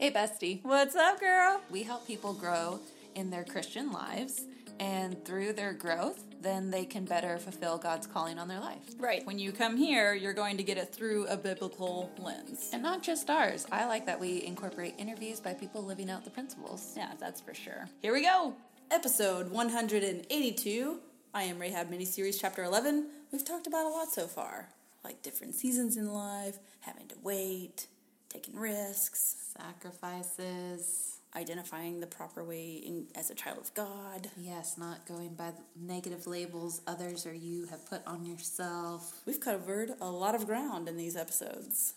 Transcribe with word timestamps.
Hey, 0.00 0.10
bestie. 0.10 0.60
What's 0.62 0.96
up, 0.96 1.20
girl? 1.20 1.60
We 1.70 1.82
help 1.82 2.06
people 2.06 2.32
grow 2.32 2.80
in 3.14 3.28
their 3.28 3.44
Christian 3.44 3.92
lives, 3.92 4.46
and 4.78 5.22
through 5.26 5.52
their 5.52 5.74
growth, 5.74 6.24
then 6.40 6.70
they 6.70 6.86
can 6.86 7.04
better 7.04 7.36
fulfill 7.36 7.76
God's 7.76 8.06
calling 8.06 8.38
on 8.38 8.48
their 8.48 8.60
life. 8.60 8.80
Right. 8.98 9.26
When 9.26 9.38
you 9.38 9.52
come 9.52 9.76
here, 9.76 10.14
you're 10.14 10.32
going 10.32 10.56
to 10.56 10.62
get 10.62 10.78
it 10.78 10.90
through 10.90 11.26
a 11.26 11.36
biblical 11.36 12.10
lens. 12.16 12.70
And 12.72 12.82
not 12.82 13.02
just 13.02 13.28
ours. 13.28 13.66
I 13.70 13.84
like 13.84 14.06
that 14.06 14.18
we 14.18 14.42
incorporate 14.42 14.94
interviews 14.96 15.38
by 15.38 15.52
people 15.52 15.84
living 15.84 16.08
out 16.08 16.24
the 16.24 16.30
principles. 16.30 16.94
Yeah, 16.96 17.12
that's 17.20 17.42
for 17.42 17.52
sure. 17.52 17.86
Here 18.00 18.14
we 18.14 18.22
go. 18.22 18.54
Episode 18.90 19.50
182. 19.50 20.98
I 21.34 21.42
am 21.42 21.58
Rahab 21.58 21.90
miniseries 21.90 22.40
chapter 22.40 22.64
11. 22.64 23.06
We've 23.32 23.44
talked 23.44 23.66
about 23.66 23.84
a 23.84 23.90
lot 23.90 24.10
so 24.10 24.26
far, 24.26 24.70
like 25.04 25.20
different 25.20 25.56
seasons 25.56 25.98
in 25.98 26.10
life, 26.10 26.58
having 26.80 27.06
to 27.08 27.16
wait, 27.22 27.86
taking 28.30 28.56
risks, 28.56 29.36
Sacrifices. 29.58 31.18
identifying 31.36 32.00
the 32.00 32.06
proper 32.08 32.42
way 32.42 32.82
in, 32.84 33.06
as 33.14 33.30
a 33.30 33.34
child 33.34 33.58
of 33.58 33.72
God. 33.74 34.28
Yes, 34.36 34.76
not 34.78 35.06
going 35.06 35.34
by 35.34 35.52
the 35.52 35.62
negative 35.80 36.26
labels 36.26 36.80
others 36.88 37.24
or 37.26 37.32
you 37.34 37.66
have 37.66 37.86
put 37.88 38.04
on 38.06 38.24
yourself. 38.26 39.20
We've 39.26 39.38
covered 39.40 39.92
a 40.00 40.10
lot 40.10 40.34
of 40.34 40.46
ground 40.46 40.88
in 40.88 40.96
these 40.96 41.16
episodes. 41.16 41.94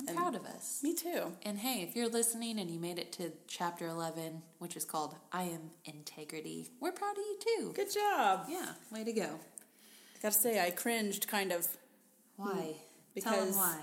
I'm 0.00 0.08
And- 0.08 0.16
proud 0.16 0.34
of 0.34 0.44
us. 0.44 0.80
Me 0.82 0.92
too. 0.92 1.32
And 1.44 1.58
hey, 1.60 1.82
if 1.82 1.94
you're 1.94 2.08
listening 2.08 2.58
and 2.58 2.68
you 2.68 2.80
made 2.80 2.98
it 2.98 3.12
to 3.12 3.30
chapter 3.46 3.86
11, 3.86 4.42
which 4.58 4.76
is 4.76 4.84
called 4.84 5.14
I 5.32 5.44
Am 5.44 5.70
Integrity, 5.84 6.70
we're 6.80 6.90
proud 6.90 7.12
of 7.12 7.18
you 7.18 7.38
too. 7.58 7.72
Good 7.76 7.92
job. 7.94 8.46
Yeah, 8.48 8.72
way 8.90 9.04
to 9.04 9.12
go. 9.12 9.38
Gotta 10.20 10.34
say, 10.34 10.60
I 10.64 10.70
cringed 10.72 11.28
kind 11.28 11.52
of. 11.52 11.68
Why? 12.36 12.48
Hmm. 12.50 13.20
Tell 13.20 13.34
'em 13.34 13.40
Because- 13.46 13.54
why. 13.56 13.80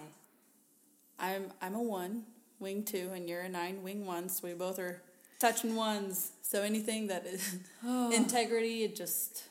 I'm 1.22 1.52
I'm 1.62 1.76
a 1.76 1.82
one, 1.82 2.24
wing 2.60 2.84
two, 2.84 3.12
and 3.14 3.30
you're 3.30 3.42
a 3.42 3.50
nine, 3.50 3.84
wing 3.84 4.06
one. 4.06 4.28
So 4.28 4.48
we 4.48 4.54
both 4.54 4.80
are 4.80 5.02
touching 5.40 5.76
ones. 5.76 6.32
So 6.42 6.64
anything 6.64 7.08
that 7.08 7.26
is 7.26 7.58
oh. 7.86 8.12
integrity, 8.12 8.84
it 8.84 8.96
just 8.96 9.44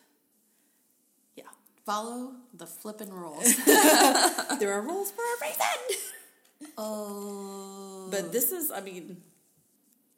yeah. 1.36 1.44
Follow 1.86 2.32
the 2.52 2.66
flippin' 2.66 3.12
rules. 3.12 3.56
there 3.64 4.72
are 4.72 4.82
rules 4.82 5.12
for 5.12 5.22
a 5.22 5.46
reason. 5.46 6.72
oh. 6.76 8.08
But 8.10 8.32
this 8.32 8.50
is, 8.50 8.72
I 8.72 8.80
mean, 8.80 9.18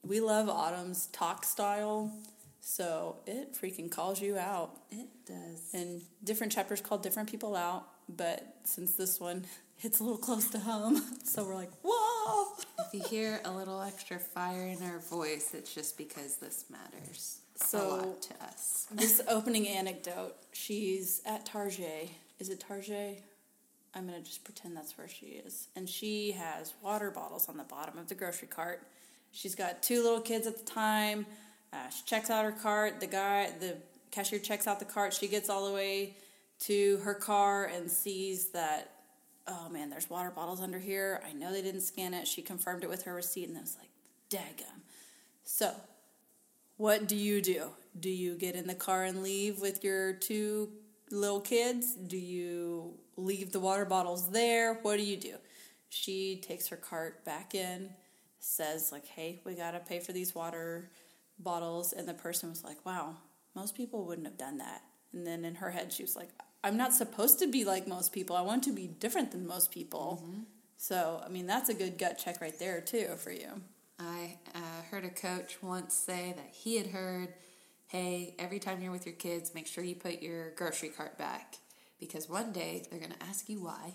we 0.03 0.21
love 0.21 0.49
Autumn's 0.49 1.07
talk 1.09 1.45
style, 1.45 2.11
so 2.61 3.17
it 3.27 3.55
freaking 3.55 3.91
calls 3.91 4.21
you 4.21 4.39
out. 4.39 4.81
It 4.91 5.09
does. 5.27 5.71
And 5.75 6.01
different 6.25 6.53
chapters 6.53 6.81
call 6.81 6.99
different 6.99 7.31
people 7.31 7.55
out, 7.55 7.87
but 8.17 8.57
since 8.65 8.95
this 8.95 9.19
one 9.21 9.45
hits 9.77 10.01
a 10.01 10.05
little 10.05 10.19
close 10.19 10.49
to 10.51 10.59
home, 10.59 11.03
so 11.25 11.45
we're 11.45 11.55
like, 11.55 11.71
whoa. 11.85 12.47
If 12.81 12.95
you 12.95 13.03
hear 13.09 13.41
a 13.45 13.51
little 13.51 13.81
extra 13.83 14.19
fire 14.19 14.67
in 14.67 14.83
our 14.83 14.99
voice, 14.99 15.55
it's 15.55 15.75
just 15.75 15.97
because 15.99 16.37
this 16.37 16.65
matters 16.71 17.41
a 17.61 17.65
So- 17.65 17.89
lot 17.97 18.23
to 18.23 18.45
us. 18.45 18.87
this 18.93 19.21
opening 19.29 19.67
anecdote, 19.69 20.35
she's 20.53 21.23
at 21.27 21.47
Target. 21.47 22.11
Is 22.39 22.49
it 22.49 22.61
Target? 22.61 23.23
I'm 23.95 24.07
gonna 24.07 24.21
just 24.21 24.43
pretend 24.45 24.77
that's 24.77 24.97
where 24.97 25.09
she 25.09 25.27
is. 25.27 25.69
And 25.77 25.89
she 25.89 26.33
has 26.33 26.73
water 26.83 27.11
bottles 27.11 27.49
on 27.49 27.57
the 27.59 27.65
bottom 27.65 27.99
of 27.99 28.09
the 28.09 28.15
grocery 28.15 28.49
cart. 28.49 28.87
She's 29.33 29.55
got 29.55 29.83
two 29.83 30.03
little 30.03 30.21
kids 30.21 30.47
at 30.47 30.57
the 30.59 30.65
time. 30.65 31.27
Uh, 31.73 31.89
she 31.91 32.03
checks 32.07 32.31
out 32.31 32.45
her 32.45 32.53
cart. 32.53 33.01
The 33.01 33.07
guy, 33.07 33.51
the 33.61 33.77
cashier 34.11 34.39
checks 34.39 34.67
out 34.67 34.79
the 34.79 34.85
cart. 34.87 35.13
She 35.15 35.29
gets 35.29 35.49
all 35.51 35.67
the 35.69 35.75
way 35.75 36.17
to 36.63 36.99
her 36.99 37.15
car 37.15 37.65
and 37.65 37.91
sees 37.91 38.51
that, 38.51 38.93
oh 39.49 39.69
man, 39.69 39.91
there's 39.91 40.09
water 40.09 40.31
bottles 40.31 40.61
under 40.61 40.79
here. 40.79 41.21
I 41.29 41.33
know 41.33 41.53
they 41.53 41.63
didn't 41.63 41.81
scan 41.81 42.15
it. 42.15 42.29
She 42.29 42.41
confirmed 42.41 42.85
it 42.85 42.91
with 42.91 43.03
her 43.03 43.15
receipt 43.15 43.49
and 43.49 43.59
I 43.59 43.63
was 43.63 43.77
like, 43.79 43.91
daggum. 44.31 44.83
So, 45.45 45.75
what 46.77 47.09
do 47.09 47.17
you 47.17 47.43
do? 47.43 47.71
Do 47.99 48.11
you 48.11 48.37
get 48.37 48.55
in 48.55 48.69
the 48.69 48.75
car 48.75 49.05
and 49.05 49.23
leave 49.23 49.61
with 49.61 49.83
your 49.83 50.13
two 50.13 50.71
little 51.11 51.41
kids? 51.41 51.95
Do 51.95 52.17
you 52.17 52.95
leave 53.17 53.51
the 53.51 53.61
water 53.61 53.85
bottles 53.85 54.31
there? 54.31 54.75
What 54.83 54.97
do 54.97 55.03
you 55.03 55.17
do? 55.17 55.35
She 55.89 56.41
takes 56.47 56.69
her 56.69 56.77
cart 56.77 57.25
back 57.25 57.55
in, 57.55 57.91
says 58.39 58.91
like, 58.91 59.07
"Hey, 59.07 59.41
we 59.45 59.55
got 59.55 59.73
to 59.73 59.81
pay 59.81 60.01
for 60.01 60.13
these 60.13 60.35
water 60.35 60.91
bottles." 61.39 61.93
And 61.93 62.09
the 62.09 62.15
person 62.15 62.49
was 62.49 62.65
like, 62.65 62.85
"Wow, 62.87 63.17
most 63.55 63.77
people 63.77 64.07
wouldn't 64.07 64.27
have 64.27 64.39
done 64.39 64.59
that." 64.59 64.83
And 65.13 65.27
then 65.27 65.45
in 65.45 65.57
her 65.57 65.71
head 65.71 65.93
she 65.93 66.03
was 66.03 66.17
like, 66.17 66.31
"I'm 66.65 66.77
not 66.77 66.93
supposed 66.93 67.39
to 67.41 67.47
be 67.47 67.65
like 67.65 67.87
most 67.87 68.13
people. 68.13 68.37
I 68.37 68.43
want 68.43 68.63
to 68.65 68.73
be 68.73 68.87
different 68.87 69.33
than 69.33 69.47
most 69.47 69.71
people." 69.71 70.23
So, 70.77 71.23
I 71.25 71.29
mean, 71.29 71.47
that's 71.47 71.69
a 71.69 71.75
good 71.75 71.97
gut 71.97 72.19
check 72.19 72.41
right 72.41 72.59
there 72.59 72.81
too 72.81 73.15
for 73.17 73.31
you. 73.31 73.63
I 74.01 74.39
uh, 74.55 74.83
heard 74.91 75.05
a 75.05 75.11
coach 75.11 75.63
once 75.63 75.95
say 75.95 76.35
that 76.37 76.49
he 76.53 76.77
had 76.77 76.89
heard, 76.89 77.35
hey, 77.87 78.35
every 78.39 78.59
time 78.59 78.83
you're 78.83 78.91
with 78.91 79.07
your 79.07 79.15
kids, 79.15 79.55
make 79.55 79.67
sure 79.67 79.85
you 79.85 79.95
put 79.95 80.23
your 80.23 80.51
grocery 80.53 80.89
cart 80.89 81.17
back. 81.19 81.59
Because 82.01 82.29
one 82.29 82.51
day 82.51 82.85
they're 82.91 82.99
going 82.99 83.13
to 83.13 83.23
ask 83.23 83.49
you 83.49 83.63
why, 83.63 83.93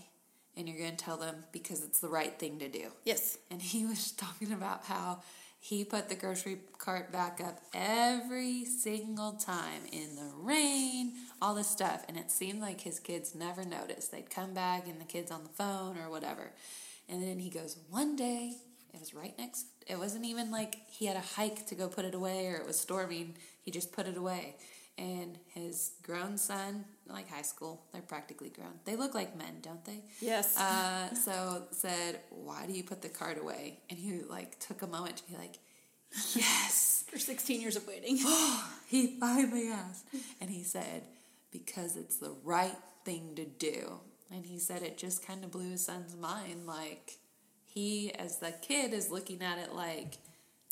and 0.55 0.67
you're 0.67 0.77
going 0.77 0.95
to 0.95 1.03
tell 1.03 1.17
them 1.17 1.43
because 1.51 1.83
it's 1.83 1.99
the 1.99 2.07
right 2.07 2.39
thing 2.39 2.57
to 2.59 2.69
do. 2.69 2.91
Yes. 3.03 3.37
And 3.51 3.61
he 3.61 3.85
was 3.85 4.11
talking 4.17 4.53
about 4.53 4.85
how 4.85 5.23
he 5.67 5.83
put 5.83 6.07
the 6.07 6.15
grocery 6.15 6.59
cart 6.77 7.11
back 7.11 7.41
up 7.43 7.59
every 7.73 8.63
single 8.63 9.33
time 9.33 9.81
in 9.91 10.15
the 10.15 10.31
rain, 10.37 11.11
all 11.41 11.55
this 11.55 11.67
stuff. 11.67 12.05
And 12.07 12.15
it 12.15 12.31
seemed 12.31 12.61
like 12.61 12.79
his 12.79 13.01
kids 13.01 13.35
never 13.35 13.65
noticed. 13.65 14.13
They'd 14.13 14.29
come 14.29 14.53
back 14.53 14.87
and 14.87 15.01
the 15.01 15.03
kids 15.03 15.29
on 15.29 15.43
the 15.43 15.49
phone 15.49 15.97
or 15.97 16.09
whatever. 16.09 16.53
And 17.09 17.21
then 17.21 17.39
he 17.39 17.49
goes, 17.49 17.75
one 17.89 18.15
day, 18.15 18.53
it 18.93 18.99
was 19.01 19.13
right 19.13 19.37
next, 19.37 19.65
it 19.85 19.99
wasn't 19.99 20.23
even 20.23 20.51
like 20.51 20.77
he 20.89 21.05
had 21.05 21.17
a 21.17 21.35
hike 21.35 21.65
to 21.65 21.75
go 21.75 21.89
put 21.89 22.05
it 22.05 22.15
away 22.15 22.47
or 22.47 22.55
it 22.55 22.65
was 22.65 22.79
storming. 22.79 23.35
He 23.61 23.69
just 23.69 23.91
put 23.91 24.07
it 24.07 24.15
away. 24.15 24.55
And 24.97 25.37
his 25.53 25.91
grown 26.01 26.37
son, 26.39 26.85
like 27.07 27.29
high 27.29 27.43
school, 27.43 27.83
they're 27.93 28.01
practically 28.01 28.49
grown. 28.49 28.79
They 28.85 28.95
look 28.95 29.13
like 29.13 29.37
men, 29.37 29.57
don't 29.61 29.83
they? 29.85 30.01
Yes. 30.19 30.57
Uh, 30.57 31.13
so 31.13 31.63
said, 31.71 32.21
"Why 32.31 32.65
do 32.65 32.73
you 32.73 32.83
put 32.83 33.01
the 33.03 33.09
card 33.09 33.37
away?" 33.37 33.79
And 33.89 33.99
he 33.99 34.21
like 34.27 34.57
took 34.59 34.81
a 34.81 34.87
moment 34.87 35.17
to 35.17 35.23
be 35.31 35.37
like, 35.37 35.59
"Yes, 36.35 37.05
For 37.11 37.19
16 37.19 37.61
years 37.61 37.75
of 37.75 37.87
waiting. 37.87 38.17
he 38.87 39.17
finally 39.19 39.69
asked." 39.69 40.05
And 40.41 40.49
he 40.49 40.63
said, 40.63 41.03
"Because 41.51 41.95
it's 41.95 42.17
the 42.17 42.35
right 42.43 42.75
thing 43.05 43.35
to 43.35 43.45
do." 43.45 43.99
And 44.31 44.45
he 44.45 44.57
said 44.59 44.81
it 44.81 44.97
just 44.97 45.25
kind 45.25 45.43
of 45.43 45.51
blew 45.51 45.69
his 45.71 45.85
son's 45.85 46.15
mind. 46.15 46.65
Like 46.65 47.17
he, 47.65 48.11
as 48.15 48.39
the 48.39 48.51
kid, 48.61 48.93
is 48.93 49.11
looking 49.11 49.41
at 49.43 49.59
it 49.59 49.73
like, 49.73 50.17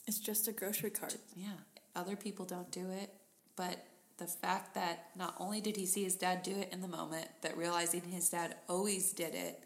It's 0.07 0.19
just 0.19 0.47
a 0.47 0.51
grocery 0.51 0.89
cart. 0.89 1.15
yeah, 1.35 1.57
other 1.95 2.15
people 2.15 2.45
don't 2.45 2.71
do 2.71 2.89
it, 2.89 3.13
but 3.55 3.85
the 4.17 4.27
fact 4.27 4.75
that 4.75 5.09
not 5.15 5.35
only 5.39 5.61
did 5.61 5.75
he 5.75 5.85
see 5.85 6.03
his 6.03 6.15
dad 6.15 6.43
do 6.43 6.51
it 6.51 6.69
in 6.71 6.81
the 6.81 6.87
moment, 6.87 7.27
that 7.41 7.57
realizing 7.57 8.01
his 8.01 8.29
dad 8.29 8.55
always 8.69 9.11
did 9.11 9.35
it, 9.35 9.63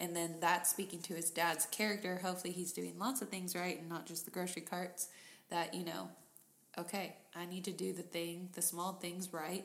and 0.00 0.14
then 0.14 0.36
that 0.40 0.66
speaking 0.66 1.00
to 1.02 1.14
his 1.14 1.30
dad's 1.30 1.66
character, 1.66 2.20
hopefully 2.22 2.52
he's 2.52 2.72
doing 2.72 2.94
lots 2.98 3.20
of 3.22 3.28
things 3.28 3.56
right 3.56 3.80
and 3.80 3.88
not 3.88 4.06
just 4.06 4.24
the 4.24 4.30
grocery 4.30 4.62
carts, 4.62 5.08
that, 5.50 5.74
you 5.74 5.84
know, 5.84 6.08
okay, 6.78 7.16
I 7.34 7.46
need 7.46 7.64
to 7.64 7.72
do 7.72 7.92
the 7.92 8.02
thing, 8.02 8.50
the 8.52 8.62
small 8.62 8.92
things 8.92 9.32
right, 9.32 9.64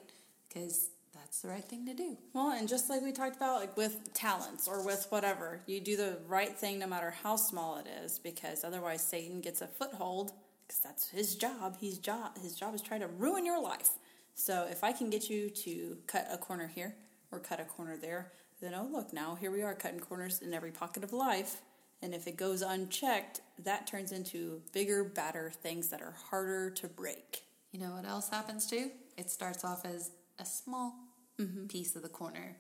because 0.50 0.90
that's 1.14 1.42
the 1.42 1.50
right 1.50 1.64
thing 1.64 1.86
to 1.86 1.94
do. 1.94 2.18
Well, 2.34 2.52
and 2.52 2.68
just 2.68 2.90
like 2.90 3.04
we 3.04 3.12
talked 3.12 3.36
about, 3.36 3.60
like 3.60 3.78
with 3.78 4.14
talents 4.14 4.68
or 4.68 4.84
with 4.84 5.06
whatever, 5.10 5.62
you 5.68 5.80
do 5.80 5.96
the 5.96 6.18
right 6.28 6.58
thing 6.58 6.80
no 6.80 6.88
matter 6.88 7.14
how 7.22 7.36
small 7.36 7.78
it 7.78 7.86
is, 8.04 8.18
because 8.18 8.64
otherwise 8.64 9.02
Satan 9.04 9.42
gets 9.42 9.62
a 9.62 9.68
foothold. 9.68 10.32
Because 10.66 10.80
that's 10.80 11.10
his 11.10 11.36
job. 11.36 11.78
His 11.80 12.00
job. 12.00 12.40
His 12.40 12.56
job 12.56 12.74
is 12.74 12.82
trying 12.82 13.02
to 13.02 13.08
ruin 13.08 13.46
your 13.46 13.62
life. 13.62 13.90
So 14.36 14.68
if 14.70 14.84
I 14.84 14.92
can 14.92 15.10
get 15.10 15.30
you 15.30 15.50
to 15.50 15.98
cut 16.08 16.28
a 16.32 16.38
corner 16.38 16.68
here 16.68 16.96
or 17.32 17.40
cut 17.40 17.60
a 17.60 17.66
corner 17.66 17.98
there, 17.98 18.32
then 18.62 18.74
oh 18.74 18.88
look, 18.92 19.14
now 19.14 19.36
here 19.36 19.52
we 19.52 19.62
are 19.62 19.74
cutting 19.74 20.00
corners 20.00 20.42
in 20.42 20.54
every 20.54 20.72
pocket 20.72 21.04
of 21.04 21.14
life. 21.14 21.62
And 22.02 22.14
if 22.14 22.28
it 22.28 22.36
goes 22.36 22.62
unchecked, 22.62 23.42
that 23.64 23.88
turns 23.88 24.12
into 24.12 24.62
bigger, 24.74 25.04
badder 25.04 25.52
things 25.54 25.88
that 25.90 26.02
are 26.02 26.16
harder 26.30 26.70
to 26.72 26.88
break. 26.88 27.44
You 27.72 27.80
know 27.80 27.92
what 27.92 28.06
else 28.06 28.30
happens 28.30 28.68
too? 28.68 28.92
It 29.18 29.30
starts 29.30 29.64
off 29.64 29.86
as 29.86 30.12
a 30.40 30.46
small 30.46 30.96
mm-hmm. 31.40 31.68
piece 31.68 31.96
of 31.96 32.02
the 32.02 32.10
corner, 32.10 32.58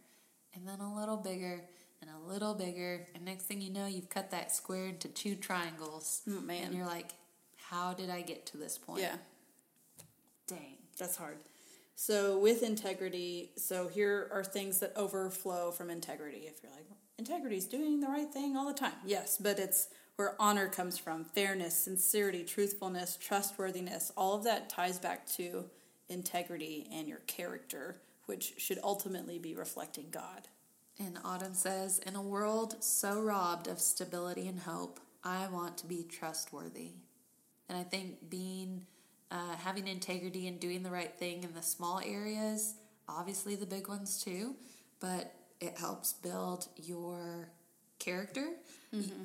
and 0.55 0.67
then 0.67 0.79
a 0.79 0.95
little 0.95 1.17
bigger, 1.17 1.61
and 2.01 2.09
a 2.09 2.31
little 2.31 2.53
bigger, 2.53 3.07
and 3.15 3.25
next 3.25 3.43
thing 3.43 3.61
you 3.61 3.71
know, 3.71 3.85
you've 3.85 4.09
cut 4.09 4.31
that 4.31 4.51
square 4.51 4.87
into 4.87 5.07
two 5.07 5.35
triangles. 5.35 6.21
Oh, 6.29 6.41
man. 6.41 6.67
And 6.67 6.75
you're 6.75 6.85
like, 6.85 7.11
how 7.57 7.93
did 7.93 8.09
I 8.09 8.21
get 8.21 8.45
to 8.47 8.57
this 8.57 8.77
point? 8.77 9.01
Yeah. 9.01 9.15
Dang. 10.47 10.77
That's 10.97 11.15
hard. 11.15 11.37
So 11.95 12.37
with 12.39 12.63
integrity, 12.63 13.51
so 13.55 13.87
here 13.87 14.29
are 14.31 14.43
things 14.43 14.79
that 14.79 14.93
overflow 14.95 15.71
from 15.71 15.89
integrity. 15.89 16.45
If 16.47 16.63
you're 16.63 16.71
like, 16.71 16.87
integrity 17.17 17.57
is 17.57 17.65
doing 17.65 17.99
the 17.99 18.07
right 18.07 18.31
thing 18.31 18.57
all 18.57 18.67
the 18.67 18.73
time. 18.73 18.93
Yes, 19.05 19.37
but 19.37 19.59
it's 19.59 19.89
where 20.15 20.35
honor 20.39 20.67
comes 20.67 20.97
from, 20.97 21.23
fairness, 21.23 21.75
sincerity, 21.75 22.43
truthfulness, 22.43 23.17
trustworthiness. 23.17 24.11
All 24.15 24.35
of 24.35 24.43
that 24.43 24.69
ties 24.69 24.99
back 24.99 25.27
to 25.33 25.65
integrity 26.09 26.87
and 26.91 27.07
your 27.07 27.19
character, 27.19 28.01
which 28.25 28.53
should 28.57 28.79
ultimately 28.83 29.39
be 29.39 29.55
reflecting 29.55 30.07
God. 30.11 30.47
And 30.99 31.17
Autumn 31.25 31.55
says, 31.55 31.99
in 31.99 32.15
a 32.15 32.21
world 32.21 32.75
so 32.83 33.21
robbed 33.21 33.67
of 33.67 33.79
stability 33.79 34.47
and 34.47 34.59
hope, 34.59 34.99
I 35.23 35.47
want 35.47 35.77
to 35.79 35.87
be 35.87 36.03
trustworthy. 36.03 36.91
And 37.67 37.77
I 37.77 37.83
think 37.83 38.29
being, 38.29 38.85
uh, 39.33 39.55
having 39.57 39.87
integrity 39.87 40.47
and 40.47 40.59
doing 40.59 40.83
the 40.83 40.91
right 40.91 41.11
thing 41.17 41.43
in 41.43 41.53
the 41.53 41.61
small 41.63 41.99
areas, 42.05 42.75
obviously 43.09 43.55
the 43.55 43.65
big 43.65 43.87
ones 43.89 44.23
too, 44.23 44.55
but 44.99 45.33
it 45.59 45.77
helps 45.77 46.13
build 46.13 46.67
your 46.77 47.49
character. 47.99 48.47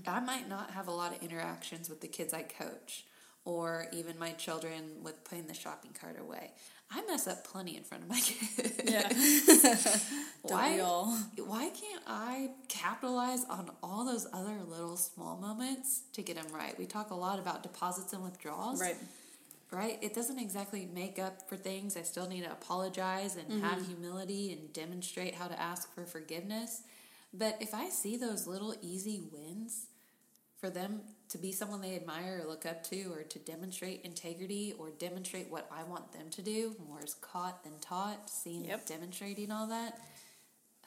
I 0.07 0.21
might 0.21 0.49
not 0.49 0.71
have 0.71 0.89
a 0.89 0.91
lot 0.91 1.15
of 1.15 1.23
interactions 1.23 1.91
with 1.91 2.01
the 2.01 2.09
kids 2.09 2.33
I 2.33 2.43
coach 2.43 3.05
or 3.45 3.87
even 3.93 4.19
my 4.19 4.31
children 4.33 4.83
with 5.03 5.23
putting 5.25 5.47
the 5.47 5.55
shopping 5.55 5.91
cart 5.99 6.19
away. 6.19 6.53
I 6.91 7.03
mess 7.07 7.27
up 7.27 7.47
plenty 7.47 7.77
in 7.77 7.83
front 7.83 8.05
of 8.05 8.09
my 8.09 8.21
kids. 8.25 8.81
Yeah. 8.83 9.09
why, 10.43 10.79
why 11.37 11.69
can't 11.69 12.03
I 12.07 12.51
capitalize 12.69 13.45
on 13.45 13.71
all 13.83 14.07
those 14.07 14.27
other 14.33 14.57
little 14.67 14.97
small 14.97 15.37
moments 15.37 16.01
to 16.15 16.23
get 16.23 16.37
them 16.37 16.51
right? 16.55 16.79
We 16.79 16.87
talk 16.87 17.11
a 17.11 17.15
lot 17.15 17.39
about 17.39 17.63
deposits 17.63 18.15
and 18.15 18.25
withdrawals. 18.25 18.81
Right. 18.81 18.97
Right? 19.71 19.99
It 20.01 20.15
doesn't 20.15 20.39
exactly 20.39 20.89
make 20.95 21.19
up 21.19 21.47
for 21.49 21.57
things. 21.57 21.97
I 21.97 22.03
still 22.03 22.27
need 22.27 22.45
to 22.45 22.51
apologize 22.51 23.37
and 23.37 23.63
have 23.63 23.81
mm-hmm. 23.81 23.93
humility 23.93 24.53
and 24.53 24.73
demonstrate 24.73 25.35
how 25.35 25.47
to 25.47 25.61
ask 25.61 25.95
for 25.95 26.07
forgiveness. 26.07 26.83
But 27.35 27.59
if 27.61 27.75
I 27.75 27.91
see 27.91 28.17
those 28.17 28.47
little 28.47 28.75
easy 28.81 29.21
wins 29.31 29.89
for 30.59 30.71
them 30.71 31.03
to 31.29 31.39
be 31.39 31.53
someone 31.53 31.83
they 31.83 31.95
admire 31.95 32.41
or 32.43 32.49
look 32.49 32.65
up 32.65 32.83
to 32.85 33.13
or 33.13 33.23
to 33.23 33.39
demonstrate 33.39 34.01
integrity 34.03 34.75
or 34.79 34.91
demonstrate 34.91 35.51
what 35.51 35.71
I 35.71 35.85
want 35.85 36.13
them 36.13 36.31
to 36.31 36.43
do, 36.43 36.75
more 36.89 37.05
is 37.05 37.15
caught 37.15 37.63
than 37.63 37.79
taught, 37.81 38.31
seeing 38.31 38.65
Yep. 38.65 38.87
demonstrating 38.87 39.53
all 39.53 39.67
that, 39.67 40.01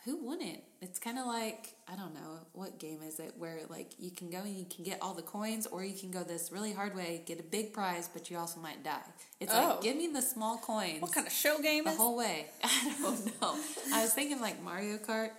who 0.05 0.17
wouldn't? 0.25 0.59
It's 0.81 0.97
kind 0.97 1.19
of 1.19 1.27
like 1.27 1.75
I 1.87 1.95
don't 1.95 2.13
know 2.13 2.39
what 2.53 2.79
game 2.79 2.99
is 3.07 3.19
it 3.19 3.33
where 3.37 3.59
like 3.69 3.91
you 3.99 4.09
can 4.11 4.29
go 4.31 4.39
and 4.39 4.55
you 4.55 4.65
can 4.65 4.83
get 4.83 4.97
all 5.01 5.13
the 5.13 5.21
coins, 5.21 5.67
or 5.67 5.83
you 5.83 5.97
can 5.97 6.09
go 6.11 6.23
this 6.23 6.51
really 6.51 6.73
hard 6.73 6.95
way, 6.95 7.21
get 7.25 7.39
a 7.39 7.43
big 7.43 7.71
prize, 7.73 8.09
but 8.11 8.29
you 8.31 8.37
also 8.37 8.59
might 8.59 8.83
die. 8.83 8.99
It's 9.39 9.53
Oh. 9.53 9.69
like 9.75 9.81
give 9.81 9.95
me 9.95 10.07
the 10.07 10.21
small 10.21 10.57
coins 10.57 11.01
What 11.01 11.11
kind 11.13 11.27
of 11.27 11.33
show 11.33 11.59
game 11.61 11.83
the 11.85 11.91
is? 11.91 11.97
whole 11.97 12.15
way. 12.17 12.47
I 12.63 12.95
don't 13.01 13.41
know. 13.41 13.55
I 13.93 14.01
was 14.03 14.13
thinking 14.13 14.39
like 14.41 14.61
Mario 14.63 14.97
Kart. 14.97 15.31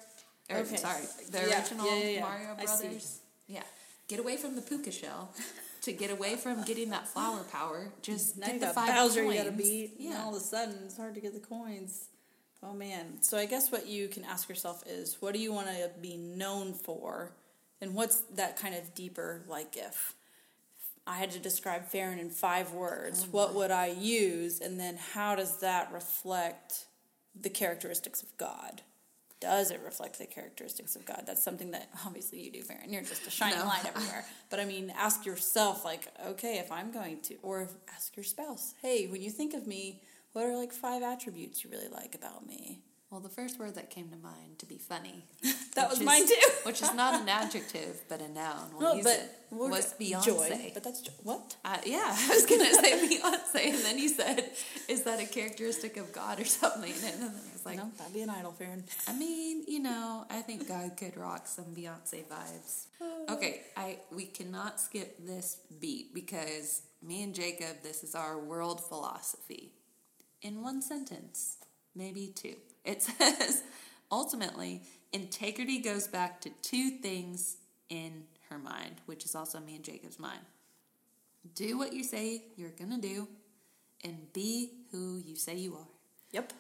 Or, 0.50 0.56
Okay. 0.58 0.76
Sorry, 0.76 1.02
the 1.30 1.38
Yeah, 1.48 1.58
original 1.60 1.86
yeah, 1.98 2.08
yeah. 2.08 2.20
Mario 2.20 2.54
Brothers. 2.54 3.20
Yeah, 3.48 3.62
get 4.08 4.18
away 4.20 4.36
from 4.36 4.54
the 4.56 4.62
puka 4.62 4.90
shell. 4.92 5.30
To 5.82 5.92
get 5.92 6.12
away 6.12 6.36
from 6.36 6.62
getting 6.62 6.90
that 6.90 7.08
flower 7.08 7.42
power, 7.50 7.90
just 8.02 8.36
Now 8.38 8.46
get 8.46 8.60
the 8.60 8.68
five 8.68 8.86
Bowser 8.94 9.22
coins. 9.24 9.34
you 9.34 9.40
gotta 9.42 9.50
beat. 9.56 9.94
Yeah. 9.98 10.22
All 10.22 10.30
of 10.30 10.40
a 10.40 10.44
sudden, 10.44 10.76
it's 10.84 10.96
hard 10.96 11.14
to 11.16 11.20
get 11.20 11.34
the 11.34 11.40
coins. 11.40 12.04
Oh 12.62 12.72
man. 12.74 13.20
So 13.22 13.36
I 13.36 13.46
guess 13.46 13.72
what 13.72 13.86
you 13.86 14.08
can 14.08 14.24
ask 14.24 14.48
yourself 14.48 14.84
is, 14.86 15.16
what 15.20 15.34
do 15.34 15.40
you 15.40 15.52
want 15.52 15.66
to 15.68 15.90
be 16.00 16.16
known 16.16 16.72
for, 16.74 17.32
and 17.80 17.94
what's 17.94 18.20
that 18.36 18.56
kind 18.56 18.74
of 18.74 18.94
deeper? 18.94 19.42
Like 19.48 19.76
if 19.76 20.14
I 21.06 21.16
had 21.16 21.32
to 21.32 21.40
describe 21.40 21.86
Farron 21.88 22.18
in 22.20 22.30
five 22.30 22.72
words, 22.72 23.24
oh, 23.24 23.28
what 23.32 23.54
would 23.54 23.70
I 23.72 23.86
use, 23.88 24.60
and 24.60 24.78
then 24.78 24.96
how 24.96 25.34
does 25.34 25.58
that 25.60 25.92
reflect 25.92 26.86
the 27.40 27.50
characteristics 27.50 28.22
of 28.22 28.36
God? 28.36 28.82
Does 29.40 29.72
it 29.72 29.80
reflect 29.84 30.18
the 30.20 30.26
characteristics 30.26 30.94
of 30.94 31.04
God? 31.04 31.24
That's 31.26 31.42
something 31.42 31.72
that 31.72 31.88
obviously 32.06 32.40
you 32.44 32.52
do, 32.52 32.62
Farron. 32.62 32.92
You're 32.92 33.02
just 33.02 33.26
a 33.26 33.30
shining 33.30 33.58
No. 33.58 33.64
light 33.64 33.84
everywhere. 33.84 34.24
But 34.50 34.60
I 34.60 34.66
mean, 34.66 34.92
ask 34.96 35.26
yourself, 35.26 35.84
like, 35.84 36.06
okay, 36.24 36.58
if 36.58 36.70
I'm 36.70 36.92
going 36.92 37.20
to, 37.22 37.36
or 37.42 37.68
ask 37.92 38.14
your 38.16 38.22
spouse, 38.22 38.74
hey, 38.82 39.06
when 39.08 39.20
you 39.22 39.30
think 39.30 39.54
of 39.54 39.66
me, 39.66 40.00
what 40.32 40.44
are 40.44 40.56
like 40.56 40.72
five 40.72 41.02
attributes 41.02 41.62
you 41.64 41.70
really 41.70 41.88
like 41.88 42.14
about 42.14 42.46
me? 42.46 42.80
Well, 43.10 43.20
the 43.20 43.28
first 43.28 43.58
word 43.58 43.74
that 43.74 43.90
came 43.90 44.08
to 44.08 44.16
mind 44.16 44.58
to 44.60 44.66
be 44.66 44.78
funny. 44.78 45.26
That 45.74 45.88
was 45.88 46.02
mine 46.02 46.28
too. 46.28 46.34
which 46.64 46.82
is 46.82 46.92
not 46.92 47.18
an 47.18 47.26
adjective, 47.30 48.02
but 48.06 48.20
a 48.20 48.28
noun. 48.28 48.72
We'll 48.78 48.96
No, 48.96 49.02
but. 49.02 49.38
Was 49.50 49.94
Beyonce? 49.98 50.24
Joy, 50.24 50.70
but 50.74 50.84
that's 50.84 51.00
jo- 51.00 51.12
what? 51.22 51.56
Uh, 51.64 51.78
yeah, 51.86 51.98
I 52.14 52.28
was 52.28 52.44
gonna 52.44 52.74
say 52.74 52.92
Beyonce, 53.08 53.74
and 53.74 53.78
then 53.78 53.98
you 53.98 54.10
said, 54.10 54.50
"Is 54.86 55.04
that 55.04 55.18
a 55.18 55.24
characteristic 55.26 55.96
of 55.96 56.12
God 56.12 56.40
or 56.40 56.44
something?" 56.44 56.92
And 56.92 57.22
then 57.22 57.22
I 57.22 57.52
was 57.54 57.64
like, 57.64 57.78
no, 57.78 57.90
that'd 57.96 58.12
be 58.12 58.20
an 58.20 58.28
idol, 58.28 58.52
Farron. 58.52 58.84
I 59.08 59.14
mean, 59.14 59.64
you 59.66 59.80
know, 59.80 60.26
I 60.30 60.42
think 60.42 60.68
God 60.68 60.94
could 60.98 61.16
rock 61.16 61.46
some 61.46 61.66
Beyonce 61.74 62.24
vibes. 62.26 62.86
Okay, 63.30 63.62
I 63.74 63.98
we 64.10 64.26
cannot 64.26 64.78
skip 64.78 65.16
this 65.26 65.56
beat 65.80 66.12
because 66.14 66.82
me 67.02 67.22
and 67.22 67.34
Jacob, 67.34 67.82
this 67.82 68.04
is 68.04 68.14
our 68.14 68.38
world 68.38 68.82
philosophy. 68.84 69.72
In 70.42 70.62
one 70.62 70.82
sentence, 70.82 71.56
maybe 71.94 72.32
two. 72.34 72.56
It 72.84 73.02
says, 73.02 73.62
ultimately, 74.10 74.82
integrity 75.12 75.78
goes 75.78 76.08
back 76.08 76.40
to 76.42 76.50
two 76.62 76.90
things 76.98 77.56
in 77.88 78.24
her 78.50 78.58
mind, 78.58 78.96
which 79.06 79.24
is 79.24 79.34
also 79.34 79.60
me 79.60 79.76
and 79.76 79.84
Jacob's 79.84 80.18
mind. 80.18 80.40
Do 81.54 81.78
what 81.78 81.92
you 81.92 82.04
say 82.04 82.44
you're 82.56 82.70
gonna 82.70 82.98
do, 83.00 83.28
and 84.04 84.32
be 84.32 84.70
who 84.90 85.18
you 85.24 85.36
say 85.36 85.56
you 85.56 85.74
are 85.74 85.86
Yep. 86.32 86.52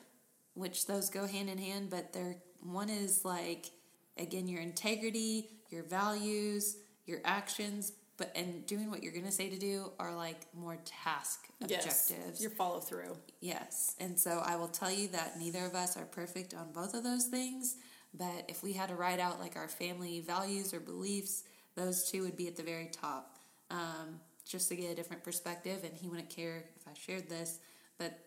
which 0.54 0.86
those 0.86 1.08
go 1.08 1.26
hand 1.26 1.48
in 1.48 1.58
hand, 1.58 1.90
but 1.90 2.12
they're 2.12 2.36
one 2.62 2.88
is 2.90 3.24
like 3.24 3.70
again 4.16 4.46
your 4.46 4.60
integrity, 4.60 5.48
your 5.70 5.82
values, 5.82 6.76
your 7.06 7.20
actions, 7.24 7.92
but 8.16 8.30
and 8.36 8.64
doing 8.66 8.90
what 8.90 9.02
you're 9.02 9.12
gonna 9.12 9.32
say 9.32 9.48
to 9.48 9.58
do 9.58 9.90
are 9.98 10.14
like 10.14 10.46
more 10.54 10.78
task 10.84 11.48
Yes. 11.66 12.10
objectives. 12.10 12.40
Your 12.40 12.50
follow 12.50 12.80
through. 12.80 13.16
Yes. 13.40 13.94
And 14.00 14.18
so 14.18 14.42
I 14.44 14.56
will 14.56 14.68
tell 14.68 14.90
you 14.90 15.08
that 15.08 15.38
neither 15.38 15.64
of 15.64 15.74
us 15.74 15.96
are 15.96 16.04
perfect 16.04 16.54
on 16.54 16.72
both 16.72 16.94
of 16.94 17.04
those 17.04 17.26
things, 17.26 17.76
but 18.14 18.44
if 18.48 18.62
we 18.62 18.72
had 18.72 18.88
to 18.88 18.94
write 18.94 19.20
out 19.20 19.40
like 19.40 19.56
our 19.56 19.68
family 19.68 20.20
values 20.20 20.74
or 20.74 20.80
beliefs, 20.80 21.44
those 21.74 22.10
two 22.10 22.22
would 22.22 22.36
be 22.36 22.48
at 22.48 22.56
the 22.56 22.62
very 22.62 22.86
top. 22.92 23.38
Um, 23.70 24.20
just 24.44 24.68
to 24.68 24.76
get 24.76 24.90
a 24.90 24.94
different 24.94 25.22
perspective, 25.24 25.84
and 25.84 25.94
he 25.94 26.08
wouldn't 26.08 26.28
care 26.28 26.64
if 26.76 26.86
I 26.86 26.90
shared 26.94 27.28
this, 27.30 27.60
but 27.96 28.18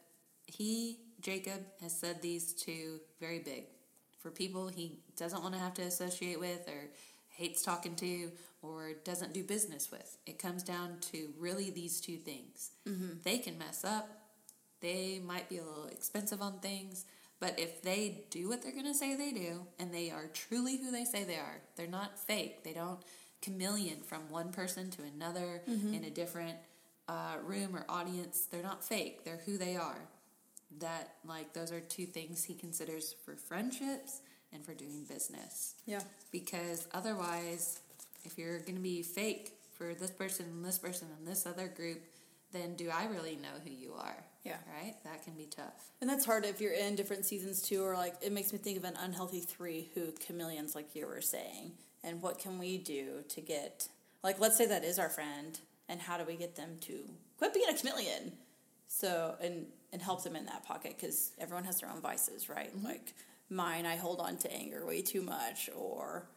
he, 0.47 0.97
Jacob, 1.19 1.59
has 1.81 1.91
said 1.97 2.21
these 2.21 2.53
two 2.53 2.99
very 3.19 3.39
big 3.39 3.65
for 4.17 4.31
people 4.31 4.67
he 4.69 4.97
doesn't 5.17 5.43
want 5.43 5.53
to 5.53 5.59
have 5.59 5.73
to 5.75 5.81
associate 5.83 6.39
with 6.39 6.67
or 6.67 6.89
hates 7.35 7.61
talking 7.61 7.95
to 7.95 8.31
or 8.61 8.93
doesn't 9.03 9.33
do 9.33 9.43
business 9.43 9.91
with. 9.91 10.17
It 10.25 10.39
comes 10.39 10.63
down 10.63 10.97
to 11.11 11.29
really 11.37 11.69
these 11.69 12.01
two 12.01 12.17
things. 12.17 12.71
They 13.23 13.37
can 13.37 13.57
mess 13.57 13.83
up, 13.83 14.09
they 14.81 15.19
might 15.23 15.49
be 15.49 15.57
a 15.57 15.63
little 15.63 15.87
expensive 15.87 16.41
on 16.41 16.59
things, 16.59 17.05
but 17.39 17.59
if 17.59 17.81
they 17.81 18.25
do 18.29 18.47
what 18.47 18.61
they're 18.63 18.71
going 18.71 18.85
to 18.85 18.93
say 18.93 19.15
they 19.15 19.31
do 19.31 19.61
and 19.77 19.93
they 19.93 20.09
are 20.09 20.27
truly 20.33 20.77
who 20.77 20.91
they 20.91 21.03
say 21.05 21.23
they 21.23 21.35
are, 21.35 21.61
they're 21.75 21.87
not 21.87 22.17
fake. 22.17 22.63
They 22.63 22.73
don't 22.73 22.99
chameleon 23.41 23.97
from 24.01 24.29
one 24.29 24.51
person 24.51 24.89
to 24.91 25.03
another 25.03 25.61
in 25.67 26.03
a 26.05 26.09
different 26.09 26.57
uh, 27.07 27.35
room 27.43 27.75
or 27.75 27.85
audience. 27.89 28.47
They're 28.49 28.63
not 28.63 28.83
fake. 28.83 29.23
They're 29.25 29.41
who 29.45 29.57
they 29.57 29.75
are. 29.75 30.07
That 30.79 31.15
like 31.27 31.53
those 31.53 31.71
are 31.71 31.79
two 31.79 32.05
things 32.05 32.43
he 32.45 32.53
considers 32.55 33.15
for 33.23 33.35
friendships 33.35 34.21
and 34.55 34.65
for 34.65 34.73
doing 34.73 35.03
business. 35.07 35.75
Yeah. 35.85 36.01
Because 36.31 36.87
otherwise, 36.93 37.79
if 38.23 38.37
you're 38.37 38.59
going 38.59 38.75
to 38.75 38.81
be 38.81 39.03
fake 39.03 39.51
for 39.77 39.93
this 39.93 40.11
person 40.11 40.45
and 40.47 40.65
this 40.65 40.79
person 40.79 41.09
and 41.17 41.27
this 41.27 41.45
other 41.45 41.67
group, 41.67 42.01
then 42.53 42.75
do 42.75 42.89
I 42.89 43.05
really 43.05 43.35
know 43.35 43.49
who 43.63 43.69
you 43.69 43.93
are? 43.93 44.23
Yeah. 44.43 44.57
Right? 44.73 44.95
That 45.03 45.23
can 45.23 45.33
be 45.33 45.45
tough. 45.45 45.91
And 46.01 46.09
that's 46.09 46.25
hard 46.25 46.45
if 46.45 46.61
you're 46.61 46.73
in 46.73 46.95
different 46.95 47.25
seasons 47.25 47.61
too, 47.61 47.83
or 47.83 47.95
like 47.95 48.15
it 48.21 48.31
makes 48.31 48.53
me 48.53 48.59
think 48.59 48.77
of 48.77 48.85
an 48.85 48.95
unhealthy 48.99 49.41
three 49.41 49.89
who 49.93 50.11
chameleons, 50.25 50.73
like 50.73 50.95
you 50.95 51.05
were 51.05 51.21
saying. 51.21 51.73
And 52.03 52.21
what 52.21 52.39
can 52.39 52.59
we 52.59 52.77
do 52.77 53.23
to 53.29 53.41
get, 53.41 53.87
like, 54.23 54.39
let's 54.39 54.55
say 54.55 54.67
that 54.67 54.83
is 54.83 54.99
our 54.99 55.09
friend, 55.09 55.59
and 55.89 55.99
how 55.99 56.17
do 56.17 56.23
we 56.23 56.35
get 56.35 56.55
them 56.55 56.77
to 56.81 56.99
quit 57.39 57.53
being 57.53 57.65
a 57.67 57.73
chameleon? 57.73 58.31
So, 58.87 59.35
and, 59.41 59.65
and 59.91 60.01
help 60.01 60.23
them 60.23 60.35
in 60.35 60.45
that 60.45 60.65
pocket 60.65 60.95
because 60.99 61.31
everyone 61.39 61.63
has 61.63 61.79
their 61.81 61.89
own 61.89 62.01
vices, 62.01 62.47
right? 62.47 62.75
Mm-hmm. 62.77 62.85
Like 62.85 63.13
mine, 63.49 63.85
I 63.85 63.95
hold 63.95 64.19
on 64.19 64.37
to 64.37 64.51
anger 64.51 64.85
way 64.85 65.01
too 65.01 65.21
much, 65.21 65.69
or 65.75 66.27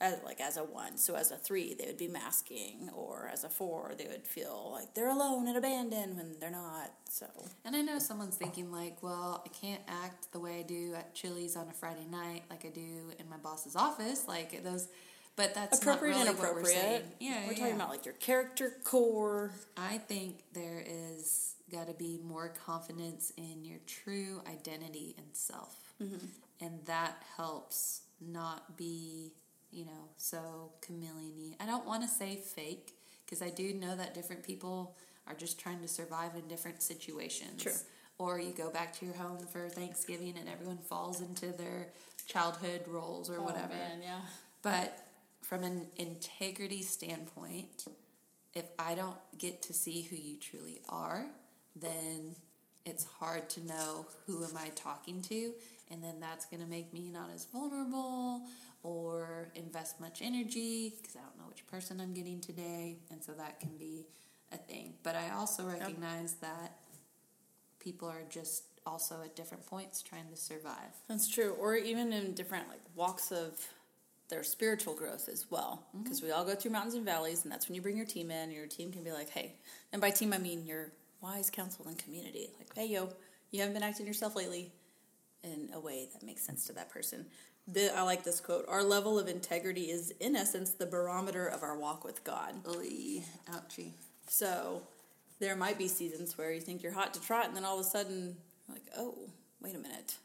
as, 0.00 0.18
like 0.24 0.40
as 0.40 0.56
a 0.56 0.64
one. 0.64 0.96
So 0.98 1.14
as 1.14 1.30
a 1.30 1.36
three, 1.36 1.74
they 1.74 1.86
would 1.86 1.98
be 1.98 2.08
masking, 2.08 2.90
or 2.94 3.30
as 3.32 3.44
a 3.44 3.48
four, 3.48 3.94
they 3.96 4.06
would 4.06 4.26
feel 4.26 4.72
like 4.74 4.94
they're 4.94 5.08
alone 5.08 5.48
and 5.48 5.56
abandoned 5.56 6.16
when 6.16 6.36
they're 6.40 6.50
not. 6.50 6.92
So, 7.08 7.26
And 7.64 7.74
I 7.74 7.82
know 7.82 7.98
someone's 7.98 8.36
thinking 8.36 8.70
like, 8.70 9.02
well, 9.02 9.42
I 9.44 9.48
can't 9.48 9.82
act 9.88 10.32
the 10.32 10.40
way 10.40 10.60
I 10.60 10.62
do 10.62 10.94
at 10.94 11.14
Chili's 11.14 11.56
on 11.56 11.68
a 11.68 11.72
Friday 11.72 12.06
night, 12.10 12.44
like 12.50 12.64
I 12.64 12.70
do 12.70 13.12
in 13.18 13.28
my 13.30 13.38
boss's 13.38 13.76
office, 13.76 14.26
like 14.28 14.62
those. 14.62 14.88
But 15.36 15.54
that's 15.54 15.82
appropriate 15.82 16.12
not 16.12 16.18
really 16.18 16.30
and 16.30 16.38
what 16.38 16.54
we're 16.54 16.64
saying. 16.64 17.02
Yeah, 17.20 17.44
we're 17.46 17.52
yeah. 17.52 17.58
talking 17.58 17.74
about 17.76 17.90
like 17.90 18.06
your 18.06 18.14
character 18.14 18.72
core. 18.84 19.52
I 19.76 19.98
think 19.98 20.40
there 20.54 20.82
is 20.86 21.56
got 21.70 21.88
to 21.88 21.94
be 21.94 22.18
more 22.24 22.54
confidence 22.64 23.32
in 23.36 23.64
your 23.64 23.78
true 23.86 24.40
identity 24.46 25.14
and 25.18 25.26
self, 25.32 25.76
mm-hmm. 26.02 26.26
And 26.60 26.84
that 26.86 27.22
helps 27.36 28.02
not 28.20 28.76
be, 28.76 29.32
you 29.70 29.84
know, 29.84 30.10
so 30.16 30.72
chameleon 30.80 31.54
I 31.60 31.66
don't 31.66 31.86
want 31.86 32.02
to 32.02 32.08
say 32.08 32.36
fake 32.36 32.96
because 33.24 33.42
I 33.42 33.50
do 33.50 33.74
know 33.74 33.96
that 33.96 34.14
different 34.14 34.42
people 34.42 34.96
are 35.26 35.34
just 35.34 35.58
trying 35.58 35.80
to 35.80 35.88
survive 35.88 36.34
in 36.36 36.46
different 36.48 36.82
situations. 36.82 37.62
True. 37.62 37.72
Or 38.18 38.40
you 38.40 38.52
go 38.52 38.70
back 38.70 38.96
to 38.98 39.04
your 39.04 39.14
home 39.14 39.38
for 39.38 39.68
Thanksgiving 39.68 40.34
and 40.38 40.48
everyone 40.48 40.78
falls 40.78 41.20
into 41.20 41.52
their 41.52 41.88
childhood 42.26 42.82
roles 42.86 43.28
or 43.28 43.38
oh, 43.38 43.42
whatever. 43.42 43.72
Oh, 43.74 43.76
man, 43.76 44.02
yeah. 44.02 44.20
But 44.62 45.06
from 45.42 45.64
an 45.64 45.86
integrity 45.96 46.82
standpoint, 46.82 47.86
if 48.54 48.64
I 48.78 48.94
don't 48.94 49.16
get 49.36 49.62
to 49.62 49.74
see 49.74 50.02
who 50.02 50.16
you 50.16 50.36
truly 50.38 50.80
are, 50.88 51.26
then 51.74 52.36
it's 52.86 53.04
hard 53.04 53.50
to 53.50 53.66
know 53.66 54.06
who 54.26 54.44
am 54.44 54.56
I 54.56 54.68
talking 54.74 55.20
to, 55.22 55.52
and 55.90 56.02
then 56.02 56.20
that's 56.20 56.46
going 56.46 56.62
to 56.62 56.68
make 56.68 56.94
me 56.94 57.10
not 57.12 57.28
as 57.34 57.44
vulnerable 57.46 58.42
or 58.82 59.48
invest 59.56 60.00
much 60.00 60.22
energy 60.22 60.94
because 60.96 61.16
I 61.16 61.20
don't 61.20 61.36
know 61.36 61.48
which 61.48 61.66
person 61.66 62.00
I'm 62.00 62.14
getting 62.14 62.40
today, 62.40 62.96
and 63.10 63.22
so 63.22 63.32
that 63.32 63.60
can 63.60 63.76
be 63.76 64.06
a 64.52 64.56
thing. 64.56 64.94
But 65.02 65.16
I 65.16 65.30
also 65.36 65.64
recognize 65.64 66.36
yep. 66.40 66.52
that 66.52 66.78
people 67.80 68.08
are 68.08 68.22
just 68.30 68.62
also 68.86 69.16
at 69.24 69.34
different 69.34 69.66
points 69.66 70.00
trying 70.00 70.28
to 70.30 70.36
survive. 70.36 70.94
That's 71.08 71.28
true, 71.28 71.56
or 71.60 71.74
even 71.74 72.12
in 72.12 72.34
different 72.34 72.68
like 72.68 72.80
walks 72.94 73.32
of 73.32 73.60
their 74.28 74.44
spiritual 74.44 74.94
growth 74.94 75.28
as 75.28 75.50
well, 75.50 75.84
because 76.02 76.18
mm-hmm. 76.18 76.26
we 76.28 76.32
all 76.32 76.44
go 76.44 76.54
through 76.54 76.70
mountains 76.70 76.94
and 76.94 77.04
valleys, 77.04 77.42
and 77.42 77.50
that's 77.50 77.68
when 77.68 77.74
you 77.74 77.82
bring 77.82 77.96
your 77.96 78.06
team 78.06 78.30
in. 78.30 78.44
And 78.44 78.52
your 78.52 78.66
team 78.66 78.92
can 78.92 79.02
be 79.02 79.10
like, 79.10 79.30
"Hey," 79.30 79.56
and 79.92 80.00
by 80.00 80.10
team 80.10 80.32
I 80.32 80.38
mean 80.38 80.64
your 80.64 80.92
wise 81.20 81.50
counsel 81.50 81.86
and 81.88 81.98
community. 81.98 82.50
Like, 82.58 82.74
"Hey, 82.74 82.86
yo, 82.86 83.10
you 83.50 83.60
haven't 83.60 83.74
been 83.74 83.82
acting 83.82 84.06
yourself 84.06 84.36
lately." 84.36 84.72
In 85.42 85.70
a 85.72 85.78
way 85.78 86.08
that 86.12 86.24
makes 86.24 86.42
sense 86.42 86.66
to 86.66 86.72
that 86.72 86.90
person. 86.90 87.26
The, 87.68 87.96
I 87.96 88.02
like 88.02 88.24
this 88.24 88.40
quote. 88.40 88.64
Our 88.68 88.82
level 88.82 89.16
of 89.16 89.28
integrity 89.28 89.90
is, 89.90 90.12
in 90.18 90.34
essence, 90.34 90.70
the 90.70 90.86
barometer 90.86 91.46
of 91.46 91.62
our 91.62 91.76
walk 91.76 92.04
with 92.04 92.24
God. 92.24 92.54
Oy, 92.66 93.22
ouchie. 93.52 93.92
So 94.28 94.82
there 95.38 95.54
might 95.54 95.78
be 95.78 95.88
seasons 95.88 96.36
where 96.38 96.52
you 96.52 96.60
think 96.60 96.82
you're 96.82 96.92
hot 96.92 97.14
to 97.14 97.20
trot, 97.20 97.46
and 97.46 97.56
then 97.56 97.64
all 97.64 97.78
of 97.78 97.86
a 97.86 97.88
sudden, 97.88 98.36
like, 98.68 98.82
oh, 98.96 99.14
wait 99.60 99.74
a 99.74 99.78
minute, 99.78 100.16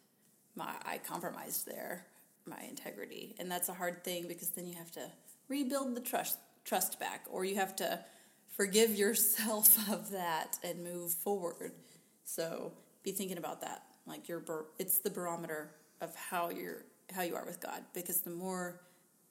my 0.55 0.73
I 0.85 0.97
compromised 0.99 1.67
there, 1.67 2.05
my 2.45 2.61
integrity, 2.67 3.35
and 3.39 3.51
that's 3.51 3.69
a 3.69 3.73
hard 3.73 4.03
thing 4.03 4.27
because 4.27 4.49
then 4.49 4.65
you 4.65 4.75
have 4.75 4.91
to 4.91 5.11
rebuild 5.47 5.95
the 5.95 6.01
trust 6.01 6.37
trust 6.63 6.99
back, 6.99 7.25
or 7.29 7.43
you 7.43 7.55
have 7.55 7.75
to 7.77 7.99
forgive 8.61 8.95
yourself 8.95 9.89
of 9.91 10.11
that 10.11 10.57
and 10.63 10.83
move 10.83 11.11
forward. 11.11 11.71
So 12.23 12.73
be 13.03 13.11
thinking 13.11 13.37
about 13.39 13.61
that. 13.61 13.83
Like 14.05 14.29
your, 14.29 14.43
it's 14.77 14.99
the 14.99 15.09
barometer 15.09 15.71
of 15.99 16.15
how 16.15 16.49
you're 16.49 16.85
how 17.13 17.23
you 17.23 17.35
are 17.35 17.45
with 17.45 17.59
God, 17.59 17.83
because 17.93 18.21
the 18.21 18.29
more 18.29 18.79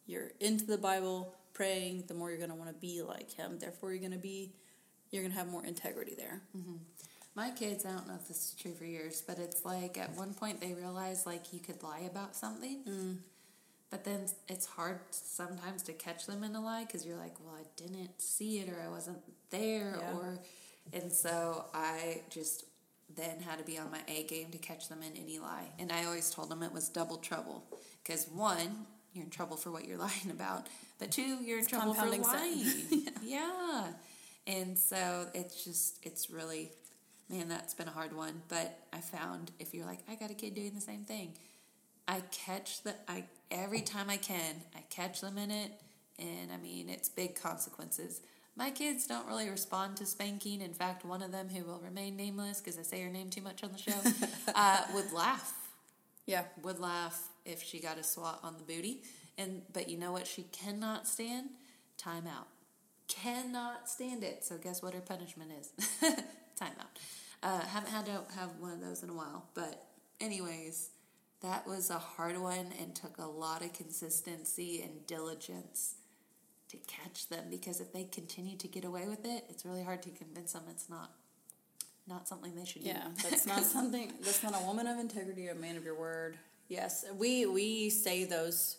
you're 0.06 0.32
into 0.38 0.66
the 0.66 0.76
Bible, 0.76 1.34
praying, 1.54 2.04
the 2.08 2.14
more 2.14 2.28
you're 2.28 2.38
going 2.38 2.50
to 2.50 2.56
want 2.56 2.68
to 2.68 2.78
be 2.78 3.00
like 3.00 3.32
Him. 3.32 3.58
Therefore, 3.58 3.90
you're 3.90 4.00
going 4.00 4.12
to 4.12 4.18
be 4.18 4.52
you're 5.10 5.22
going 5.22 5.32
to 5.32 5.38
have 5.38 5.48
more 5.48 5.64
integrity 5.64 6.14
there. 6.14 6.42
Mm-hmm. 6.54 6.76
My 7.34 7.50
kids, 7.50 7.86
I 7.86 7.92
don't 7.92 8.06
know 8.06 8.16
if 8.16 8.28
this 8.28 8.36
is 8.36 8.54
true 8.60 8.74
for 8.74 8.84
yours, 8.84 9.22
but 9.26 9.38
it's 9.38 9.64
like 9.64 9.96
at 9.96 10.14
one 10.14 10.34
point 10.34 10.60
they 10.60 10.74
realized 10.74 11.24
like 11.24 11.54
you 11.54 11.60
could 11.60 11.82
lie 11.82 12.06
about 12.10 12.36
something. 12.36 12.82
Mm. 12.86 13.16
But 13.90 14.04
then 14.04 14.26
it's 14.48 14.66
hard 14.66 15.00
sometimes 15.10 15.82
to 15.84 15.92
catch 15.92 16.26
them 16.26 16.44
in 16.44 16.54
a 16.54 16.60
lie 16.60 16.84
because 16.84 17.04
you're 17.04 17.16
like, 17.16 17.34
well, 17.44 17.56
I 17.58 17.64
didn't 17.76 18.20
see 18.20 18.58
it 18.60 18.68
or 18.68 18.80
I 18.80 18.88
wasn't 18.88 19.18
there 19.50 19.96
yeah. 19.98 20.12
or, 20.16 20.38
and 20.92 21.12
so 21.12 21.64
I 21.74 22.20
just 22.30 22.64
then 23.16 23.40
had 23.40 23.58
to 23.58 23.64
be 23.64 23.78
on 23.78 23.90
my 23.90 24.00
A 24.06 24.22
game 24.24 24.50
to 24.52 24.58
catch 24.58 24.88
them 24.88 25.00
in 25.02 25.20
any 25.20 25.38
lie. 25.38 25.66
And 25.78 25.90
I 25.90 26.04
always 26.04 26.30
told 26.30 26.50
them 26.50 26.62
it 26.62 26.72
was 26.72 26.88
double 26.88 27.16
trouble 27.16 27.64
because 28.02 28.28
one, 28.28 28.86
you're 29.12 29.24
in 29.24 29.30
trouble 29.30 29.56
for 29.56 29.70
what 29.70 29.86
you're 29.86 29.98
lying 29.98 30.30
about, 30.30 30.68
but 30.98 31.10
two, 31.10 31.42
you're 31.42 31.58
in 31.58 31.64
it's 31.64 31.68
trouble 31.68 31.94
for 31.94 32.06
lying. 32.06 32.22
yeah. 32.90 33.10
yeah. 33.22 33.86
And 34.46 34.78
so 34.78 35.26
it's 35.34 35.64
just, 35.64 35.98
it's 36.04 36.30
really, 36.30 36.70
man, 37.28 37.48
that's 37.48 37.74
been 37.74 37.88
a 37.88 37.92
hard 37.92 38.16
one. 38.16 38.42
But 38.48 38.78
I 38.92 39.00
found 39.00 39.50
if 39.58 39.74
you're 39.74 39.86
like, 39.86 40.00
I 40.08 40.14
got 40.14 40.30
a 40.30 40.34
kid 40.34 40.54
doing 40.54 40.74
the 40.74 40.80
same 40.80 41.04
thing, 41.04 41.34
I 42.10 42.22
catch 42.32 42.82
the, 42.82 42.94
I, 43.08 43.24
every 43.50 43.82
time 43.82 44.10
I 44.10 44.16
can, 44.16 44.56
I 44.76 44.80
catch 44.90 45.20
them 45.20 45.38
in 45.38 45.50
it. 45.50 45.70
And 46.18 46.52
I 46.52 46.56
mean, 46.56 46.88
it's 46.88 47.08
big 47.08 47.40
consequences. 47.40 48.20
My 48.56 48.70
kids 48.70 49.06
don't 49.06 49.26
really 49.26 49.48
respond 49.48 49.96
to 49.98 50.06
spanking. 50.06 50.60
In 50.60 50.74
fact, 50.74 51.04
one 51.04 51.22
of 51.22 51.30
them, 51.30 51.48
who 51.48 51.64
will 51.64 51.78
remain 51.78 52.16
nameless 52.16 52.60
because 52.60 52.78
I 52.78 52.82
say 52.82 53.00
her 53.02 53.10
name 53.10 53.30
too 53.30 53.42
much 53.42 53.62
on 53.62 53.72
the 53.72 53.78
show, 53.78 53.98
uh, 54.54 54.82
would 54.92 55.12
laugh. 55.12 55.54
Yeah, 56.26 56.42
would 56.62 56.80
laugh 56.80 57.28
if 57.46 57.62
she 57.62 57.80
got 57.80 57.96
a 57.96 58.02
swat 58.02 58.40
on 58.42 58.56
the 58.58 58.64
booty. 58.64 59.02
And 59.38 59.62
but 59.72 59.88
you 59.88 59.96
know 59.96 60.12
what? 60.12 60.26
She 60.26 60.42
cannot 60.42 61.06
stand 61.06 61.50
timeout 61.96 62.48
cannot 63.10 63.88
stand 63.88 64.22
it. 64.22 64.44
So 64.44 64.56
guess 64.56 64.82
what 64.82 64.94
her 64.94 65.00
punishment 65.00 65.50
is? 65.60 65.72
Timeout. 66.60 66.94
Uh, 67.42 67.60
haven't 67.60 67.90
had 67.90 68.06
to 68.06 68.12
have 68.36 68.50
one 68.60 68.72
of 68.72 68.80
those 68.80 69.02
in 69.02 69.10
a 69.10 69.14
while, 69.14 69.44
but 69.54 69.86
anyways, 70.20 70.90
that 71.42 71.66
was 71.66 71.90
a 71.90 71.98
hard 71.98 72.38
one 72.38 72.72
and 72.80 72.94
took 72.94 73.18
a 73.18 73.26
lot 73.26 73.62
of 73.64 73.72
consistency 73.72 74.82
and 74.82 75.06
diligence 75.06 75.94
to 76.68 76.76
catch 76.86 77.28
them 77.28 77.44
because 77.50 77.80
if 77.80 77.92
they 77.92 78.04
continue 78.04 78.56
to 78.56 78.68
get 78.68 78.84
away 78.84 79.08
with 79.08 79.24
it, 79.24 79.44
it's 79.48 79.64
really 79.64 79.82
hard 79.82 80.02
to 80.02 80.10
convince 80.10 80.52
them 80.52 80.62
it's 80.70 80.88
not 80.88 81.10
not 82.06 82.26
something 82.26 82.54
they 82.56 82.64
should 82.64 82.82
do. 82.82 82.88
Yeah, 82.88 83.08
that's 83.22 83.46
not 83.46 83.62
something. 83.76 84.12
That's 84.22 84.42
not 84.42 84.54
a 84.60 84.64
woman 84.64 84.86
of 84.86 84.98
integrity, 84.98 85.48
a 85.48 85.54
man 85.54 85.76
of 85.76 85.84
your 85.84 85.98
word. 85.98 86.36
Yes, 86.68 87.04
we 87.16 87.46
we 87.46 87.90
say 87.90 88.24
those 88.24 88.76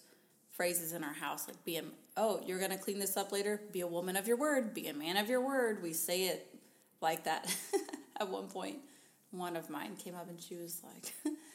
phrases 0.52 0.94
in 0.94 1.04
our 1.04 1.14
house 1.14 1.48
like 1.48 1.64
be 1.66 1.78
a 1.78 1.84
oh 2.18 2.42
you're 2.46 2.60
gonna 2.60 2.78
clean 2.78 3.00
this 3.00 3.18
up 3.18 3.32
later 3.32 3.60
be 3.72 3.82
a 3.82 3.88
woman 3.88 4.16
of 4.16 4.28
your 4.28 4.38
word 4.38 4.74
be 4.74 4.88
a 4.88 4.94
man 4.94 5.18
of 5.18 5.30
your 5.30 5.42
word 5.42 5.82
we 5.82 5.94
say 5.94 6.26
it 6.26 6.54
like 7.02 7.24
that 7.24 7.56
at 8.20 8.30
one 8.30 8.48
point 8.48 8.78
one 9.32 9.56
of 9.56 9.70
mine 9.70 9.96
came 9.96 10.14
up 10.14 10.30
and 10.30 10.40
she 10.40 10.56
was 10.56 10.82
like 10.84 11.14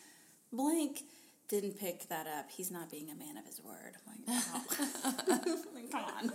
blank 0.53 1.03
didn't 1.49 1.79
pick 1.79 2.09
that 2.09 2.27
up 2.27 2.51
he's 2.51 2.71
not 2.71 2.91
being 2.91 3.11
a 3.11 3.15
man 3.15 3.37
of 3.37 3.45
his 3.45 3.61
word 3.63 3.93
i'm 3.95 4.13
like 4.13 4.43
oh. 4.45 5.57
come 5.93 6.05
on 6.05 6.33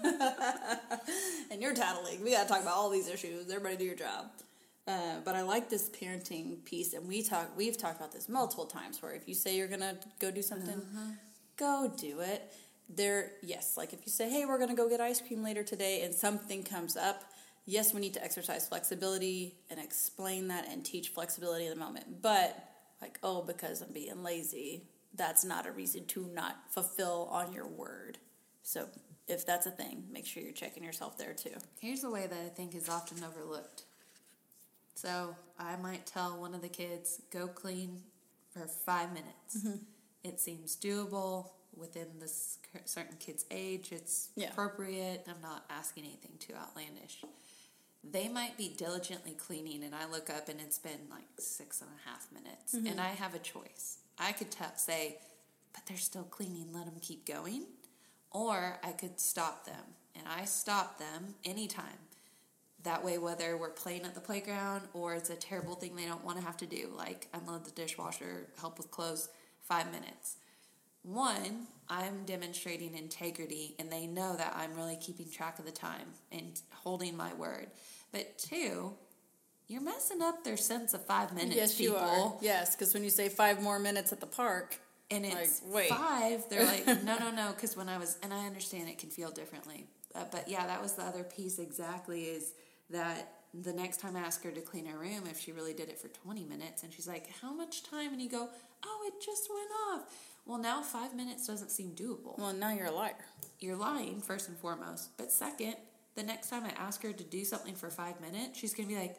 and 1.51 1.61
you're 1.61 1.73
tattling 1.73 2.23
we 2.23 2.31
gotta 2.31 2.47
talk 2.47 2.61
about 2.61 2.75
all 2.75 2.89
these 2.89 3.09
issues 3.09 3.49
everybody 3.49 3.75
do 3.75 3.85
your 3.85 3.95
job 3.95 4.27
uh, 4.87 5.19
but 5.23 5.35
I 5.35 5.43
like 5.43 5.69
this 5.69 5.91
parenting 5.91 6.65
piece, 6.65 6.93
and 6.93 7.07
we 7.07 7.21
talk. 7.21 7.55
We've 7.55 7.77
talked 7.77 7.97
about 7.97 8.11
this 8.11 8.27
multiple 8.27 8.65
times. 8.65 8.99
Where 8.99 9.13
if 9.13 9.27
you 9.27 9.35
say 9.35 9.55
you're 9.55 9.67
gonna 9.67 9.95
go 10.19 10.31
do 10.31 10.41
something, 10.41 10.73
uh-huh 10.73 11.11
go 11.61 11.91
do 11.95 12.19
it. 12.21 12.51
There, 12.89 13.31
yes, 13.41 13.77
like 13.77 13.93
if 13.93 14.01
you 14.05 14.11
say, 14.11 14.29
hey, 14.29 14.45
we're 14.45 14.57
going 14.57 14.69
to 14.69 14.75
go 14.75 14.89
get 14.89 14.99
ice 14.99 15.21
cream 15.21 15.43
later 15.43 15.63
today 15.63 16.01
and 16.01 16.13
something 16.13 16.63
comes 16.63 16.97
up, 16.97 17.23
yes, 17.65 17.93
we 17.93 18.01
need 18.01 18.15
to 18.15 18.23
exercise 18.23 18.67
flexibility 18.67 19.55
and 19.69 19.79
explain 19.79 20.49
that 20.49 20.67
and 20.67 20.83
teach 20.83 21.09
flexibility 21.09 21.65
in 21.65 21.69
the 21.69 21.79
moment. 21.79 22.21
But, 22.21 22.70
like, 23.01 23.19
oh, 23.23 23.41
because 23.41 23.81
I'm 23.81 23.91
being 23.91 24.23
lazy, 24.23 24.83
that's 25.15 25.43
not 25.43 25.67
a 25.67 25.71
reason 25.71 26.05
to 26.07 26.29
not 26.33 26.57
fulfill 26.69 27.29
on 27.31 27.53
your 27.53 27.67
word. 27.67 28.17
So, 28.63 28.87
if 29.27 29.45
that's 29.45 29.65
a 29.65 29.71
thing, 29.71 30.03
make 30.11 30.25
sure 30.25 30.43
you're 30.43 30.51
checking 30.51 30.83
yourself 30.83 31.17
there 31.17 31.33
too. 31.33 31.55
Here's 31.79 32.01
the 32.01 32.11
way 32.11 32.27
that 32.27 32.39
I 32.45 32.49
think 32.49 32.75
is 32.75 32.89
often 32.89 33.23
overlooked. 33.23 33.83
So, 34.95 35.35
I 35.57 35.75
might 35.77 36.05
tell 36.05 36.39
one 36.39 36.53
of 36.53 36.61
the 36.61 36.69
kids, 36.69 37.21
go 37.31 37.47
clean 37.47 38.01
for 38.53 38.67
five 38.67 39.09
minutes. 39.13 39.57
Mm-hmm 39.57 39.83
it 40.23 40.39
seems 40.39 40.75
doable 40.75 41.49
within 41.75 42.07
this 42.19 42.57
certain 42.85 43.17
kid's 43.19 43.45
age. 43.49 43.91
It's 43.91 44.29
yeah. 44.35 44.49
appropriate. 44.49 45.25
I'm 45.27 45.41
not 45.41 45.65
asking 45.69 46.03
anything 46.03 46.33
too 46.39 46.53
outlandish. 46.53 47.23
They 48.03 48.27
might 48.27 48.57
be 48.57 48.73
diligently 48.75 49.33
cleaning, 49.33 49.83
and 49.83 49.93
I 49.93 50.09
look 50.09 50.29
up 50.29 50.49
and 50.49 50.59
it's 50.59 50.79
been 50.79 51.07
like 51.09 51.27
six 51.37 51.81
and 51.81 51.89
a 51.89 52.09
half 52.09 52.27
minutes, 52.31 52.75
mm-hmm. 52.75 52.87
and 52.87 52.99
I 52.99 53.09
have 53.09 53.35
a 53.35 53.39
choice. 53.39 53.97
I 54.17 54.31
could 54.31 54.51
t- 54.51 54.63
say, 54.75 55.17
but 55.73 55.83
they're 55.85 55.97
still 55.97 56.23
cleaning, 56.23 56.67
let 56.73 56.85
them 56.85 56.95
keep 57.01 57.25
going. 57.25 57.65
Or 58.31 58.79
I 58.83 58.91
could 58.91 59.19
stop 59.19 59.65
them, 59.65 59.95
and 60.15 60.25
I 60.27 60.45
stop 60.45 60.97
them 60.97 61.35
anytime. 61.45 61.99
That 62.83 63.03
way, 63.05 63.17
whether 63.19 63.55
we're 63.57 63.69
playing 63.69 64.03
at 64.03 64.15
the 64.15 64.21
playground 64.21 64.87
or 64.93 65.13
it's 65.13 65.29
a 65.29 65.35
terrible 65.35 65.75
thing 65.75 65.95
they 65.95 66.05
don't 66.05 66.25
want 66.25 66.39
to 66.39 66.43
have 66.43 66.57
to 66.57 66.65
do, 66.65 66.89
like 66.95 67.27
unload 67.33 67.65
the 67.65 67.71
dishwasher, 67.71 68.47
help 68.59 68.77
with 68.77 68.89
clothes, 68.89 69.29
five 69.61 69.91
minutes. 69.91 70.37
One, 71.03 71.67
I'm 71.89 72.25
demonstrating 72.25 72.95
integrity 72.95 73.75
and 73.79 73.91
they 73.91 74.07
know 74.07 74.35
that 74.37 74.55
I'm 74.55 74.75
really 74.75 74.97
keeping 74.97 75.29
track 75.29 75.59
of 75.59 75.65
the 75.65 75.71
time 75.71 76.07
and 76.31 76.59
holding 76.71 77.17
my 77.17 77.33
word. 77.33 77.67
But 78.11 78.37
two, 78.37 78.93
you're 79.67 79.81
messing 79.81 80.21
up 80.21 80.43
their 80.43 80.57
sense 80.57 80.93
of 80.93 81.05
five 81.05 81.33
minutes. 81.33 81.55
Yes, 81.55 81.75
people. 81.75 81.95
you 81.95 81.99
are. 82.01 82.33
Yes, 82.41 82.75
because 82.75 82.93
when 82.93 83.03
you 83.03 83.09
say 83.09 83.29
five 83.29 83.61
more 83.61 83.79
minutes 83.79 84.11
at 84.11 84.19
the 84.19 84.27
park, 84.27 84.79
and 85.09 85.25
it's 85.25 85.61
like, 85.65 85.87
five, 85.87 86.43
they're 86.49 86.65
like, 86.65 86.85
no, 87.03 87.17
no, 87.17 87.31
no. 87.31 87.51
Because 87.53 87.75
when 87.75 87.89
I 87.89 87.97
was, 87.97 88.17
and 88.23 88.33
I 88.33 88.45
understand 88.45 88.89
it 88.89 88.97
can 88.97 89.09
feel 89.09 89.31
differently, 89.31 89.85
uh, 90.15 90.23
but 90.31 90.47
yeah, 90.47 90.65
that 90.67 90.81
was 90.81 90.93
the 90.93 91.03
other 91.03 91.23
piece 91.23 91.59
exactly. 91.59 92.23
Is 92.23 92.53
that 92.89 93.40
the 93.53 93.73
next 93.73 93.99
time 93.99 94.15
I 94.15 94.21
ask 94.21 94.43
her 94.43 94.51
to 94.51 94.61
clean 94.61 94.85
her 94.85 94.97
room, 94.97 95.23
if 95.29 95.39
she 95.39 95.51
really 95.51 95.73
did 95.73 95.89
it 95.89 95.99
for 95.99 96.07
20 96.07 96.45
minutes, 96.45 96.83
and 96.83 96.93
she's 96.93 97.07
like, 97.07 97.27
How 97.41 97.53
much 97.53 97.83
time? 97.83 98.13
And 98.13 98.21
you 98.21 98.29
go, 98.29 98.49
Oh, 98.85 99.03
it 99.07 99.23
just 99.23 99.49
went 99.49 99.69
off. 99.89 100.09
Well, 100.45 100.57
now 100.57 100.81
five 100.81 101.13
minutes 101.15 101.47
doesn't 101.47 101.69
seem 101.69 101.91
doable. 101.91 102.37
Well, 102.37 102.53
now 102.53 102.71
you're 102.71 102.87
a 102.87 102.91
liar. 102.91 103.13
You're 103.59 103.75
lying, 103.75 104.21
first 104.21 104.47
and 104.47 104.57
foremost. 104.57 105.15
But 105.17 105.31
second, 105.31 105.75
the 106.15 106.23
next 106.23 106.49
time 106.49 106.63
I 106.63 106.71
ask 106.81 107.03
her 107.03 107.13
to 107.13 107.23
do 107.23 107.43
something 107.43 107.75
for 107.75 107.89
five 107.89 108.19
minutes, 108.21 108.57
she's 108.57 108.73
going 108.73 108.87
to 108.89 108.95
be 108.95 108.99
like, 108.99 109.17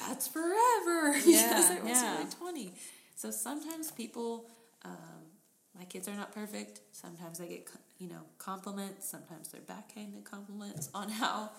That's 0.00 0.26
forever. 0.26 1.14
Yeah, 1.26 1.48
because 1.48 1.70
it 1.70 1.84
was 1.84 2.02
yeah. 2.02 2.16
only 2.18 2.30
20. 2.32 2.74
So 3.16 3.30
sometimes 3.30 3.90
people, 3.90 4.46
um, 4.84 4.94
my 5.76 5.84
kids 5.84 6.08
are 6.08 6.14
not 6.14 6.32
perfect. 6.32 6.80
Sometimes 6.92 7.38
they 7.38 7.48
get, 7.48 7.68
you 7.98 8.08
know, 8.08 8.22
compliments. 8.38 9.08
Sometimes 9.08 9.48
they're 9.48 9.60
backhanded 9.60 10.24
compliments 10.24 10.88
on 10.94 11.08
how 11.08 11.50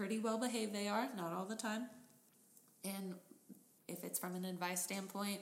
pretty 0.00 0.18
well 0.18 0.38
behaved 0.38 0.74
they 0.74 0.88
are. 0.88 1.08
Not 1.14 1.34
all 1.34 1.44
the 1.44 1.54
time. 1.54 1.82
And 2.84 3.14
if 3.86 4.02
it's 4.02 4.18
from 4.18 4.34
an 4.34 4.46
advice 4.46 4.82
standpoint, 4.82 5.40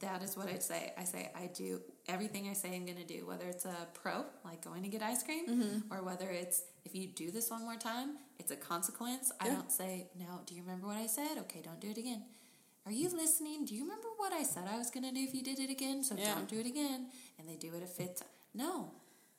that 0.00 0.22
is 0.22 0.36
what 0.36 0.46
I 0.48 0.58
say. 0.58 0.92
I 0.98 1.04
say 1.04 1.30
I 1.34 1.46
do 1.54 1.80
everything 2.06 2.46
I 2.50 2.52
say 2.52 2.74
I'm 2.76 2.84
going 2.84 2.98
to 2.98 3.04
do, 3.06 3.26
whether 3.26 3.46
it's 3.46 3.64
a 3.64 3.74
pro, 3.94 4.26
like 4.44 4.62
going 4.62 4.82
to 4.82 4.90
get 4.90 5.02
ice 5.02 5.22
cream, 5.22 5.46
Mm-hmm. 5.48 5.90
or 5.94 6.02
whether 6.02 6.28
it's 6.28 6.64
if 6.84 6.94
you 6.94 7.06
do 7.06 7.30
this 7.30 7.50
one 7.50 7.62
more 7.62 7.76
time, 7.76 8.16
it's 8.38 8.50
a 8.50 8.56
consequence. 8.56 9.32
I 9.40 9.48
don't 9.48 9.72
say, 9.72 10.08
now, 10.18 10.42
do 10.44 10.54
you 10.54 10.60
remember 10.60 10.86
what 10.86 10.98
I 10.98 11.06
said? 11.06 11.38
Okay, 11.38 11.62
don't 11.64 11.80
do 11.80 11.88
it 11.88 11.96
again. 11.96 12.24
Are 12.84 12.92
you 12.92 13.08
listening? 13.08 13.64
Do 13.64 13.74
you 13.74 13.84
remember 13.84 14.08
what 14.18 14.34
I 14.34 14.42
said 14.42 14.64
I 14.70 14.76
was 14.76 14.90
going 14.90 15.04
to 15.08 15.12
do 15.12 15.20
if 15.20 15.32
you 15.34 15.42
did 15.42 15.58
it 15.58 15.70
again? 15.70 16.04
So 16.04 16.14
Yeah. 16.14 16.34
don't 16.34 16.46
do 16.48 16.60
it 16.60 16.66
again. 16.66 17.06
And 17.38 17.48
they 17.48 17.56
do 17.56 17.74
it 17.74 17.82
a 17.82 17.86
fifth 17.86 18.20
time. 18.20 18.28
No. 18.52 18.90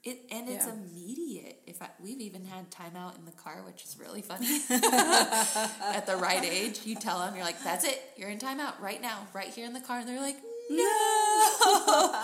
It, 0.06 0.22
and 0.32 0.48
it's 0.48 0.68
Yeah. 0.68 0.74
immediate. 0.74 1.62
If 1.66 1.82
I, 1.82 1.90
we've 2.00 2.22
even 2.22 2.46
had 2.46 2.70
timeout 2.70 3.18
in 3.18 3.26
the 3.26 3.32
car, 3.32 3.64
which 3.66 3.84
is 3.84 3.98
really 4.00 4.22
funny. 4.22 4.62
At 4.70 6.06
the 6.06 6.16
right 6.16 6.44
age, 6.46 6.82
you 6.86 6.96
tell 6.96 7.20
them, 7.20 7.36
you're 7.36 7.44
like, 7.44 7.62
"That's 7.64 7.84
it. 7.84 8.00
You're 8.16 8.30
in 8.30 8.38
timeout 8.40 8.80
right 8.80 9.02
now, 9.02 9.28
right 9.34 9.48
here 9.48 9.66
in 9.66 9.74
the 9.74 9.82
car." 9.82 10.00
And 10.00 10.08
they're 10.08 10.22
like, 10.22 10.38
No. 10.70 10.84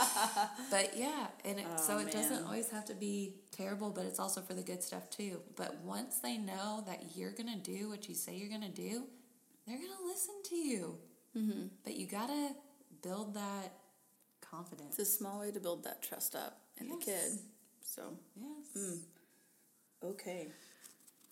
but 0.72 0.92
yeah, 0.96 1.28
and 1.44 1.60
it, 1.60 1.66
so 1.80 1.96
Oh, 1.96 2.00
it 2.00 2.12
doesn't 2.12 2.46
always 2.46 2.70
have 2.70 2.86
to 2.86 2.94
be 2.94 3.36
terrible, 3.52 3.90
but 3.90 4.06
it's 4.06 4.20
also 4.20 4.42
for 4.42 4.54
the 4.54 4.64
good 4.64 4.84
stuff 4.84 5.10
too. 5.10 5.42
But 5.56 5.82
once 5.84 6.20
they 6.20 6.38
know 6.38 6.84
that 6.88 7.16
you're 7.16 7.32
gonna 7.34 7.58
do 7.58 7.90
what 7.90 8.08
you 8.08 8.16
say 8.16 8.36
you're 8.36 8.50
gonna 8.50 8.70
do, 8.70 9.04
they're 9.68 9.78
gonna 9.78 10.06
listen 10.06 10.36
to 10.46 10.56
you. 10.56 10.98
Mm-hmm. 11.38 11.68
But 11.84 11.96
you 11.96 12.08
gotta 12.08 12.56
build 13.02 13.34
that 13.36 13.74
confidence. 14.42 15.00
It's 15.00 15.10
a 15.10 15.18
small 15.18 15.40
way 15.40 15.52
to 15.52 15.60
build 15.60 15.84
that 15.86 16.02
trust 16.04 16.36
up 16.36 16.60
in 16.78 16.90
the 16.90 16.98
kid. 16.98 17.40
So, 17.84 18.18
Yes. 18.40 18.98
okay. 20.04 20.48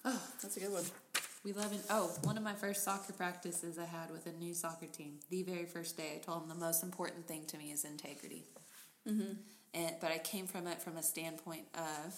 Oh, 0.05 0.21
That's 0.41 0.57
a 0.57 0.59
good 0.59 0.71
one. 0.71 0.83
we 1.43 1.53
love 1.53 1.73
it. 1.73 1.81
Oh, 1.89 2.07
one 2.23 2.37
of 2.37 2.43
my 2.43 2.53
first 2.53 2.83
soccer 2.83 3.13
practices 3.13 3.77
I 3.77 3.85
had 3.85 4.11
with 4.11 4.25
a 4.27 4.31
new 4.33 4.53
soccer 4.53 4.87
team. 4.87 5.19
The 5.29 5.43
very 5.43 5.65
first 5.65 5.97
day, 5.97 6.13
I 6.15 6.19
told 6.19 6.41
them 6.41 6.49
the 6.49 6.65
most 6.65 6.83
important 6.83 7.27
thing 7.27 7.45
to 7.47 7.57
me 7.57 7.71
is 7.71 7.85
integrity. 7.85 8.43
Mm-hmm. 9.07 9.33
And 9.73 9.95
but 10.01 10.11
I 10.11 10.17
came 10.17 10.47
from 10.47 10.67
it 10.67 10.81
from 10.81 10.97
a 10.97 11.03
standpoint 11.03 11.65
of 11.75 12.13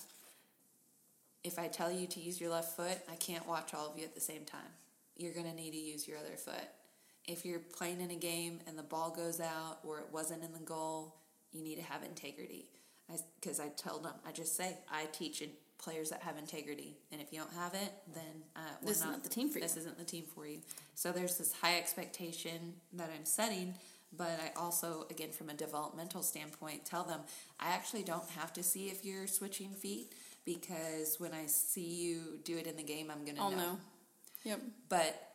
if 1.44 1.58
I 1.60 1.68
tell 1.68 1.92
you 1.92 2.08
to 2.08 2.20
use 2.20 2.40
your 2.40 2.50
left 2.52 2.76
foot, 2.76 2.98
I 3.12 3.16
can't 3.16 3.48
watch 3.48 3.74
all 3.74 3.92
of 3.92 3.98
you 3.98 4.04
at 4.06 4.14
the 4.16 4.22
same 4.22 4.46
time. 4.46 4.72
You're 5.18 5.34
going 5.34 5.46
to 5.50 5.54
need 5.56 5.72
to 5.72 5.78
use 5.78 6.08
your 6.08 6.18
other 6.18 6.38
foot. 6.38 6.68
If 7.26 7.46
you're 7.46 7.60
playing 7.60 8.00
in 8.02 8.12
a 8.12 8.16
game 8.16 8.60
and 8.68 8.78
the 8.78 8.84
ball 8.84 9.12
goes 9.12 9.40
out 9.40 9.80
or 9.84 10.00
it 10.00 10.08
wasn't 10.12 10.44
in 10.44 10.54
the 10.54 10.60
goal, 10.60 11.16
you 11.52 11.62
need 11.64 11.76
to 11.76 11.82
have 11.84 12.04
integrity. 12.04 12.66
Because 13.40 13.60
I, 13.60 13.68
tell 13.78 14.00
them, 14.00 14.14
I 14.28 14.32
just 14.32 14.56
say, 14.56 14.78
I 14.92 15.06
teach 15.12 15.42
in 15.42 15.50
players 15.78 16.12
that 16.12 16.22
have 16.22 16.38
integrity, 16.38 16.96
and 17.12 17.20
if 17.20 17.34
you 17.34 17.40
don't 17.40 17.54
have 17.54 17.74
it, 17.74 17.92
then 18.14 18.44
uh, 18.56 18.60
we're 18.82 18.90
This 18.90 18.98
is 19.00 19.06
not 19.06 19.24
the 19.24 19.30
team 19.30 19.50
for 19.50 19.58
you. 19.58 19.64
This 19.64 19.78
isn't 19.78 19.98
the 19.98 20.04
team 20.04 20.24
for 20.36 20.46
you. 20.46 20.60
So 20.96 21.12
there's 21.12 21.38
this 21.38 21.54
high 21.54 21.78
expectation 21.78 22.74
that 22.94 23.10
I'm 23.16 23.26
setting, 23.26 23.74
but 24.16 24.40
I 24.40 24.60
also, 24.60 25.08
again, 25.10 25.32
from 25.32 25.50
a 25.50 25.54
developmental 25.54 26.22
standpoint, 26.22 26.86
tell 26.86 27.04
them 27.04 27.22
I 27.60 27.72
actually 27.72 28.04
don't 28.04 28.30
have 28.32 28.54
to 28.54 28.64
see 28.64 28.88
if 28.88 29.04
you're 29.04 29.28
switching 29.28 29.72
feet 29.72 30.14
because 30.46 31.20
when 31.20 31.34
I 31.34 31.46
see 31.46 31.82
you 31.82 32.40
do 32.44 32.58
it 32.58 32.68
in 32.68 32.76
the 32.76 32.84
game, 32.84 33.12
I'm 33.12 33.26
gonna 33.26 33.42
I'll 33.42 33.52
know. 33.52 33.58
know. 33.58 33.78
Yep. 34.44 34.62
But 34.90 35.28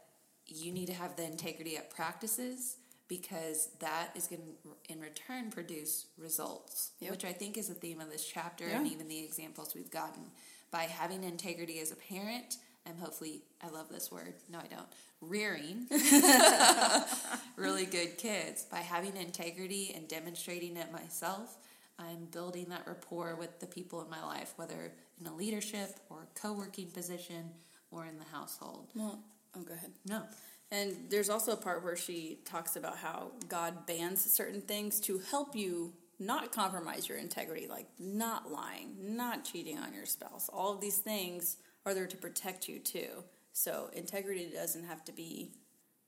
you 0.46 0.72
need 0.72 0.86
to 0.86 0.94
have 0.94 1.16
the 1.16 1.24
integrity 1.24 1.76
at 1.76 1.90
practices 1.90 2.76
because 3.08 3.68
that 3.80 4.10
is 4.14 4.26
going 4.26 4.42
to, 4.42 4.92
in 4.92 5.00
return, 5.00 5.50
produce 5.50 6.06
results, 6.18 6.90
Yep. 7.00 7.10
which 7.10 7.24
I 7.24 7.32
think 7.32 7.56
is 7.56 7.68
the 7.68 7.74
theme 7.74 8.00
of 8.00 8.10
this 8.10 8.26
chapter 8.26 8.66
Yeah. 8.68 8.78
and 8.78 8.86
even 8.86 9.08
the 9.08 9.24
examples 9.24 9.74
we've 9.74 9.90
gotten. 9.90 10.30
By 10.70 10.82
having 10.84 11.22
integrity 11.24 11.78
as 11.80 11.92
a 11.92 11.96
parent, 11.96 12.56
I'm 12.86 12.96
hopefully, 12.98 13.42
I 13.62 13.68
love 13.68 13.88
this 13.88 14.10
word, 14.10 14.34
no, 14.48 14.58
I 14.58 14.66
don't, 14.66 14.88
rearing 15.20 15.86
really 17.56 17.86
good 17.86 18.18
kids. 18.18 18.64
By 18.64 18.78
having 18.80 19.16
integrity 19.16 19.92
and 19.94 20.06
demonstrating 20.08 20.76
it 20.76 20.92
myself, 20.92 21.56
I'm 21.98 22.26
building 22.30 22.66
that 22.70 22.86
rapport 22.86 23.36
with 23.36 23.58
the 23.60 23.66
people 23.66 24.02
in 24.02 24.10
my 24.10 24.22
life, 24.24 24.52
whether 24.56 24.92
in 25.20 25.26
a 25.26 25.34
leadership 25.34 25.98
or 26.10 26.26
co 26.34 26.52
working 26.52 26.90
position 26.90 27.50
or 27.90 28.04
in 28.06 28.18
the 28.18 28.24
household. 28.36 28.88
Well, 28.94 29.20
oh, 29.56 29.62
go 29.62 29.74
ahead. 29.74 29.92
No. 30.04 30.22
And 30.70 30.96
there's 31.10 31.30
also 31.30 31.52
a 31.52 31.56
part 31.56 31.84
where 31.84 31.96
she 31.96 32.38
talks 32.44 32.76
about 32.76 32.98
how 32.98 33.32
God 33.48 33.86
bans 33.86 34.24
certain 34.24 34.60
things 34.60 34.98
to 35.00 35.20
help 35.30 35.54
you 35.54 35.92
not 36.18 36.50
compromise 36.50 37.08
your 37.08 37.18
integrity, 37.18 37.66
like 37.68 37.86
not 37.98 38.50
lying, 38.50 38.96
not 39.00 39.44
cheating 39.44 39.78
on 39.78 39.94
your 39.94 40.06
spouse. 40.06 40.48
All 40.52 40.72
of 40.72 40.80
these 40.80 40.98
things 40.98 41.58
are 41.84 41.94
there 41.94 42.06
to 42.06 42.16
protect 42.16 42.68
you 42.68 42.78
too. 42.78 43.24
So 43.52 43.90
integrity 43.92 44.50
doesn't 44.52 44.84
have 44.84 45.04
to 45.04 45.12
be 45.12 45.52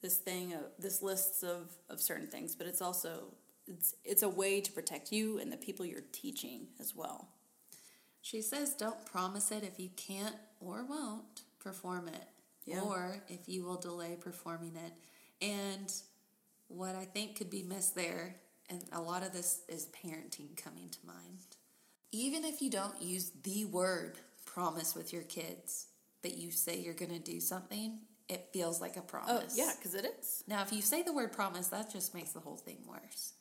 this 0.02 0.16
thing 0.16 0.54
of 0.54 0.60
this 0.78 1.02
lists 1.02 1.42
of, 1.42 1.72
of 1.88 2.00
certain 2.00 2.26
things, 2.26 2.54
but 2.54 2.66
it's 2.66 2.82
also 2.82 3.34
it's 3.66 3.94
it's 4.04 4.22
a 4.22 4.28
way 4.28 4.60
to 4.60 4.72
protect 4.72 5.12
you 5.12 5.38
and 5.38 5.52
the 5.52 5.56
people 5.56 5.84
you're 5.84 6.00
teaching 6.12 6.68
as 6.80 6.94
well. 6.94 7.28
She 8.22 8.42
says, 8.42 8.74
don't 8.74 9.06
promise 9.06 9.50
it 9.50 9.62
if 9.62 9.78
you 9.78 9.90
can't 9.96 10.36
or 10.60 10.84
won't 10.84 11.42
perform 11.60 12.08
it, 12.08 12.28
Yeah. 12.68 12.80
or 12.80 13.22
if 13.28 13.48
you 13.48 13.64
will 13.64 13.76
delay 13.76 14.16
performing 14.20 14.76
it. 14.76 14.92
And 15.44 15.92
what 16.68 16.94
I 16.94 17.04
think 17.04 17.36
could 17.36 17.50
be 17.50 17.62
missed 17.62 17.94
there, 17.94 18.36
and 18.68 18.82
a 18.92 19.00
lot 19.00 19.22
of 19.22 19.32
this 19.32 19.60
is 19.68 19.86
parenting 19.86 20.56
coming 20.56 20.88
to 20.90 20.98
mind. 21.06 21.56
Even 22.12 22.44
if 22.44 22.60
you 22.62 22.70
don't 22.70 23.00
use 23.00 23.32
the 23.42 23.64
word 23.66 24.18
promise 24.46 24.94
with 24.94 25.12
your 25.12 25.22
kids, 25.22 25.86
but 26.22 26.36
you 26.36 26.50
say 26.50 26.78
you're 26.78 26.94
going 26.94 27.12
to 27.12 27.18
do 27.18 27.40
something, 27.40 27.98
it 28.28 28.48
feels 28.52 28.80
like 28.80 28.96
a 28.96 29.00
promise. 29.00 29.28
Oh 29.30 29.36
promise. 29.38 29.58
yeah, 29.58 29.72
because 29.76 29.94
it 29.94 30.04
is. 30.18 30.44
Now, 30.46 30.62
if 30.62 30.72
you 30.72 30.82
say 30.82 31.02
the 31.02 31.12
word 31.12 31.32
promise, 31.32 31.68
that 31.68 31.92
just 31.92 32.14
makes 32.14 32.32
the 32.32 32.40
whole 32.40 32.56
thing 32.56 32.78
worse. 32.86 33.32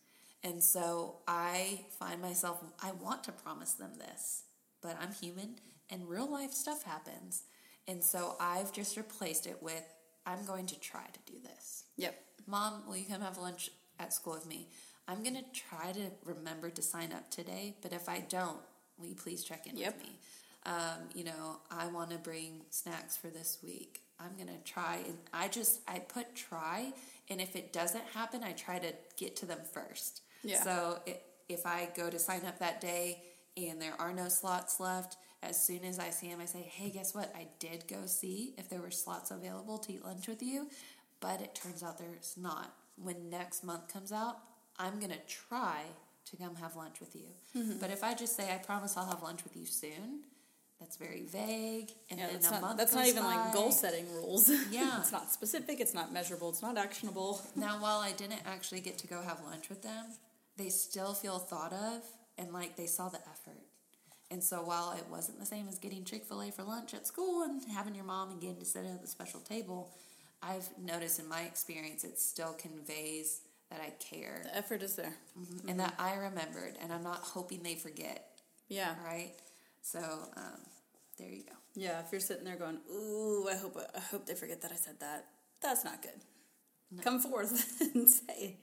And 0.43 0.63
so 0.63 1.17
I 1.27 1.85
find 1.99 2.21
myself, 2.21 2.63
I 2.81 2.91
want 2.91 3.23
to 3.25 3.31
promise 3.31 3.73
them 3.73 3.91
this, 3.97 4.43
but 4.81 4.95
I'm 5.01 5.11
human 5.11 5.55
and 5.89 6.07
real 6.07 6.31
life 6.31 6.51
stuff 6.53 6.83
happens. 6.83 7.43
And 7.87 8.03
so 8.03 8.35
I've 8.39 8.71
just 8.73 8.97
replaced 8.97 9.47
it 9.47 9.57
with, 9.61 9.83
I'm 10.25 10.45
going 10.45 10.65
to 10.67 10.79
try 10.79 11.05
to 11.05 11.31
do 11.31 11.39
this. 11.41 11.85
Yep. 11.97 12.19
Mom, 12.47 12.83
will 12.87 12.97
you 12.97 13.05
come 13.05 13.21
have 13.21 13.37
lunch 13.37 13.69
at 13.99 14.13
school 14.13 14.33
with 14.33 14.45
me? 14.45 14.67
I'm 15.07 15.23
going 15.23 15.35
to 15.35 15.43
try 15.53 15.93
to 15.93 16.11
remember 16.25 16.69
to 16.69 16.81
sign 16.81 17.13
up 17.13 17.31
today, 17.31 17.75
but 17.81 17.93
if 17.93 18.09
I 18.09 18.19
don't, 18.27 18.59
will 18.97 19.07
you 19.07 19.15
please 19.15 19.43
check 19.43 19.67
in 19.67 19.77
Yep. 19.77 19.95
with 19.95 20.03
me? 20.03 20.19
Um, 20.65 21.07
you 21.15 21.23
know, 21.23 21.59
I 21.71 21.87
want 21.87 22.09
to 22.11 22.17
bring 22.17 22.61
snacks 22.71 23.15
for 23.15 23.27
this 23.27 23.59
week. 23.63 24.01
I'm 24.19 24.35
going 24.35 24.49
to 24.49 24.63
try. 24.69 24.97
And 25.07 25.17
I 25.33 25.47
just, 25.47 25.79
I 25.87 25.99
put 25.99 26.35
try, 26.35 26.91
and 27.29 27.39
if 27.39 27.55
it 27.55 27.71
doesn't 27.71 28.03
happen, 28.13 28.43
I 28.43 28.51
try 28.51 28.79
to 28.79 28.93
get 29.15 29.37
to 29.37 29.45
them 29.45 29.59
first. 29.71 30.21
Yeah. 30.43 30.61
So 30.61 30.99
it, 31.05 31.23
if 31.47 31.65
I 31.65 31.89
go 31.95 32.09
to 32.09 32.19
sign 32.19 32.45
up 32.45 32.59
that 32.59 32.81
day 32.81 33.21
and 33.55 33.81
there 33.81 33.93
are 33.99 34.11
no 34.11 34.27
slots 34.27 34.79
left, 34.81 35.15
as 35.43 35.61
soon 35.63 35.83
as 35.85 35.99
I 35.99 36.09
see 36.09 36.29
them, 36.29 36.39
I 36.41 36.45
say, 36.45 36.61
hey, 36.61 36.89
guess 36.89 37.13
what? 37.13 37.33
I 37.35 37.47
did 37.59 37.87
go 37.87 38.05
see 38.05 38.53
if 38.57 38.69
there 38.69 38.81
were 38.81 38.91
slots 38.91 39.31
available 39.31 39.77
to 39.79 39.93
eat 39.93 40.03
lunch 40.03 40.27
with 40.27 40.41
you, 40.41 40.67
but 41.19 41.41
it 41.41 41.55
turns 41.55 41.83
out 41.83 41.97
there's 41.97 42.35
not. 42.37 42.73
When 42.95 43.29
next 43.29 43.63
month 43.63 43.91
comes 43.93 44.11
out, 44.11 44.37
I'm 44.79 44.99
going 44.99 45.11
to 45.11 45.19
try 45.27 45.81
to 46.25 46.37
come 46.37 46.55
have 46.55 46.75
lunch 46.75 46.99
with 46.99 47.15
you. 47.15 47.27
Mm-hmm. 47.55 47.79
But 47.79 47.91
if 47.91 48.03
I 48.03 48.13
just 48.13 48.35
say, 48.35 48.53
I 48.53 48.57
promise 48.57 48.97
I'll 48.97 49.05
have 49.05 49.21
lunch 49.21 49.43
with 49.43 49.55
you 49.55 49.65
soon, 49.65 50.21
that's 50.79 50.97
very 50.97 51.23
vague. 51.23 51.91
And 52.09 52.19
Yeah, 52.19 52.27
then 52.27 52.33
that's 52.35 52.47
a 52.49 52.51
not, 52.51 52.61
month 52.61 52.77
that's 52.77 52.93
not 52.93 53.07
even 53.07 53.23
like 53.23 53.53
goal 53.53 53.71
setting 53.71 54.05
rules. 54.13 54.49
Yeah. 54.71 54.99
it's 54.99 55.11
not 55.11 55.31
specific, 55.31 55.79
it's 55.79 55.93
not 55.93 56.11
measurable, 56.13 56.49
it's 56.49 56.61
not 56.61 56.77
actionable. 56.77 57.41
Now, 57.55 57.81
while 57.81 57.99
I 57.99 58.11
didn't 58.11 58.41
actually 58.45 58.81
get 58.81 58.97
to 58.99 59.07
go 59.07 59.21
have 59.21 59.41
lunch 59.49 59.69
with 59.69 59.81
them, 59.81 60.05
they 60.57 60.69
still 60.69 61.13
feel 61.13 61.39
thought 61.39 61.73
of 61.73 62.03
and 62.37 62.51
like 62.53 62.75
they 62.75 62.85
saw 62.85 63.09
the 63.09 63.19
effort. 63.19 63.61
And 64.29 64.43
so 64.43 64.61
while 64.61 64.91
it 64.97 65.05
wasn't 65.09 65.39
the 65.39 65.45
same 65.45 65.67
as 65.69 65.79
getting 65.79 66.03
Chick 66.03 66.25
fil 66.25 66.41
A 66.41 66.51
for 66.51 66.63
lunch 66.63 66.93
at 66.93 67.07
school 67.07 67.43
and 67.43 67.61
having 67.73 67.95
your 67.95 68.03
mom 68.05 68.31
again 68.37 68.55
to 68.57 68.65
sit 68.65 68.85
at 68.85 69.01
the 69.01 69.07
special 69.07 69.39
table, 69.39 69.89
I've 70.43 70.67
noticed 70.77 71.19
in 71.19 71.27
my 71.29 71.41
experience 71.41 72.03
it 72.03 72.19
still 72.19 72.53
conveys 72.53 73.41
that 73.71 73.79
I 73.81 73.91
care 74.03 74.41
The 74.43 74.57
effort 74.57 74.81
is 74.83 74.95
there. 74.95 75.13
and 75.67 75.79
that 75.79 75.93
I 75.99 76.15
remembered 76.15 76.75
and 76.81 76.91
I'm 76.93 77.03
not 77.03 77.19
hoping 77.19 77.63
they 77.63 77.75
forget, 77.75 78.27
Yeah. 78.67 78.95
right? 79.05 79.31
So 79.81 79.99
um, 80.35 80.59
there 81.17 81.29
you 81.29 81.43
go. 81.43 81.53
Yeah, 81.75 81.99
if 82.01 82.11
you're 82.11 82.19
sitting 82.21 82.43
there 82.43 82.55
going, 82.57 82.79
"Ooh, 82.91 83.47
I 83.49 83.55
hope 83.55 83.77
I 83.95 83.99
hope 83.99 84.25
they 84.25 84.33
forget 84.35 84.61
that 84.61 84.71
I 84.71 84.75
said 84.75 84.99
that." 84.99 85.25
That's 85.61 85.83
not 85.85 86.01
good. 86.01 87.01
Come 87.03 87.19
forth 87.19 87.79
and 87.95 88.09
say, 88.09 88.57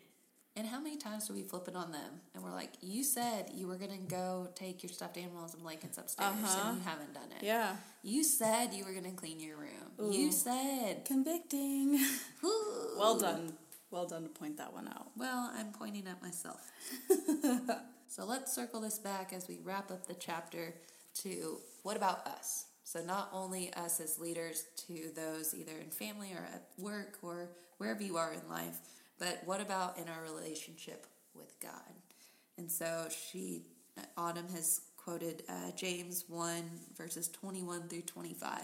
And 0.56 0.66
how 0.68 0.78
many 0.80 0.96
times 0.96 1.26
do 1.26 1.34
we 1.34 1.42
flip 1.42 1.66
it 1.66 1.74
on 1.74 1.90
them? 1.90 2.20
And 2.34 2.42
we're 2.44 2.52
like, 2.52 2.70
you 2.80 3.02
said 3.02 3.50
you 3.54 3.66
were 3.66 3.76
going 3.76 3.90
to 3.90 3.96
go 4.14 4.48
take 4.54 4.82
your 4.84 4.90
stuffed 4.92 5.16
animals 5.16 5.52
and 5.54 5.62
blankets 5.62 5.98
upstairs, 5.98 6.32
Uh-huh. 6.32 6.68
and 6.68 6.78
you 6.78 6.84
haven't 6.84 7.12
done 7.12 7.32
it. 7.36 7.42
"Yeah, 7.44 7.76
You 8.02 8.22
said 8.22 8.72
you 8.72 8.84
were 8.84 8.92
going 8.92 9.04
to 9.04 9.10
clean 9.10 9.40
your 9.40 9.56
room. 9.56 10.12
You 10.12 10.30
said. 10.30 11.04
convicting." 11.04 11.98
Ooh. 12.44 12.94
well 12.98 13.18
done. 13.18 13.54
Well 13.90 14.06
done 14.06 14.22
to 14.22 14.28
point 14.28 14.56
that 14.58 14.72
one 14.72 14.86
out. 14.88 15.08
Well, 15.16 15.50
I'm 15.56 15.72
pointing 15.72 16.06
at 16.06 16.22
myself. 16.22 16.60
So 18.06 18.24
let's 18.24 18.52
circle 18.54 18.80
this 18.80 18.98
back 18.98 19.32
as 19.32 19.48
we 19.48 19.58
wrap 19.64 19.90
up 19.90 20.06
the 20.06 20.14
chapter 20.14 20.72
to 21.22 21.58
what 21.82 21.96
about 21.96 22.24
us? 22.28 22.66
So, 22.84 23.02
not 23.02 23.28
only 23.32 23.72
us 23.74 23.98
as 23.98 24.20
leaders 24.20 24.66
to 24.86 25.10
those 25.16 25.52
either 25.52 25.72
in 25.78 25.90
family 25.90 26.32
or 26.32 26.44
at 26.54 26.68
work 26.78 27.18
or 27.22 27.48
wherever 27.78 28.04
you 28.04 28.16
are 28.16 28.32
in 28.32 28.48
life, 28.48 28.78
but 29.18 29.42
what 29.44 29.60
about 29.60 29.98
in 29.98 30.08
our 30.08 30.22
relationship 30.22 31.06
with 31.34 31.58
God? 31.60 31.70
And 32.58 32.70
so, 32.70 33.08
she, 33.10 33.62
Autumn 34.16 34.48
has 34.50 34.82
quoted 34.96 35.42
uh, 35.48 35.70
James 35.76 36.24
1, 36.28 36.62
verses 36.96 37.28
21 37.28 37.88
through 37.88 38.02
25. 38.02 38.60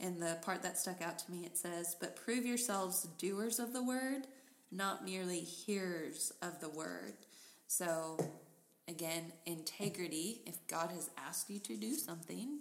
And 0.00 0.20
the 0.20 0.38
part 0.42 0.62
that 0.62 0.78
stuck 0.78 1.00
out 1.02 1.18
to 1.20 1.30
me, 1.30 1.44
it 1.44 1.56
says, 1.56 1.96
But 1.98 2.16
prove 2.16 2.44
yourselves 2.44 3.06
doers 3.18 3.58
of 3.58 3.72
the 3.72 3.82
word, 3.82 4.26
not 4.70 5.04
merely 5.04 5.40
hearers 5.40 6.32
of 6.42 6.60
the 6.60 6.68
word. 6.68 7.14
So, 7.68 8.18
again, 8.88 9.32
integrity. 9.46 10.42
If 10.46 10.66
God 10.66 10.90
has 10.90 11.10
asked 11.16 11.50
you 11.50 11.58
to 11.60 11.76
do 11.76 11.94
something, 11.94 12.60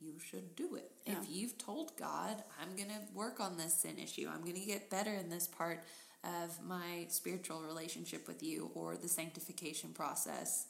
you 0.00 0.18
should 0.18 0.56
do 0.56 0.76
it. 0.76 0.90
Yeah. 1.06 1.14
If 1.20 1.28
you've 1.28 1.58
told 1.58 1.96
God, 1.96 2.42
I'm 2.60 2.76
going 2.76 2.88
to 2.88 3.14
work 3.14 3.40
on 3.40 3.56
this 3.56 3.74
sin 3.74 3.98
issue, 3.98 4.28
I'm 4.32 4.42
going 4.42 4.54
to 4.54 4.66
get 4.66 4.90
better 4.90 5.12
in 5.12 5.28
this 5.28 5.46
part 5.46 5.84
of 6.24 6.62
my 6.66 7.06
spiritual 7.08 7.62
relationship 7.62 8.26
with 8.28 8.42
you 8.42 8.70
or 8.74 8.96
the 8.96 9.08
sanctification 9.08 9.90
process. 9.90 10.66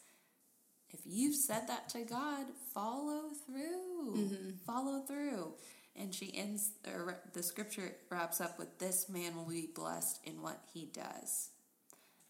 If 0.90 1.00
you've 1.04 1.36
said 1.36 1.68
that 1.68 1.88
to 1.90 2.00
God, 2.00 2.46
follow 2.74 3.30
through. 3.46 4.16
Mm-hmm. 4.16 4.50
Follow 4.66 5.00
through. 5.00 5.54
And 5.96 6.14
she 6.14 6.32
ends, 6.36 6.72
or 6.86 7.20
the 7.32 7.42
scripture 7.42 7.92
wraps 8.10 8.40
up 8.40 8.58
with 8.58 8.78
this 8.78 9.08
man 9.08 9.36
will 9.36 9.48
be 9.48 9.68
blessed 9.74 10.20
in 10.24 10.40
what 10.40 10.60
he 10.72 10.86
does. 10.86 11.50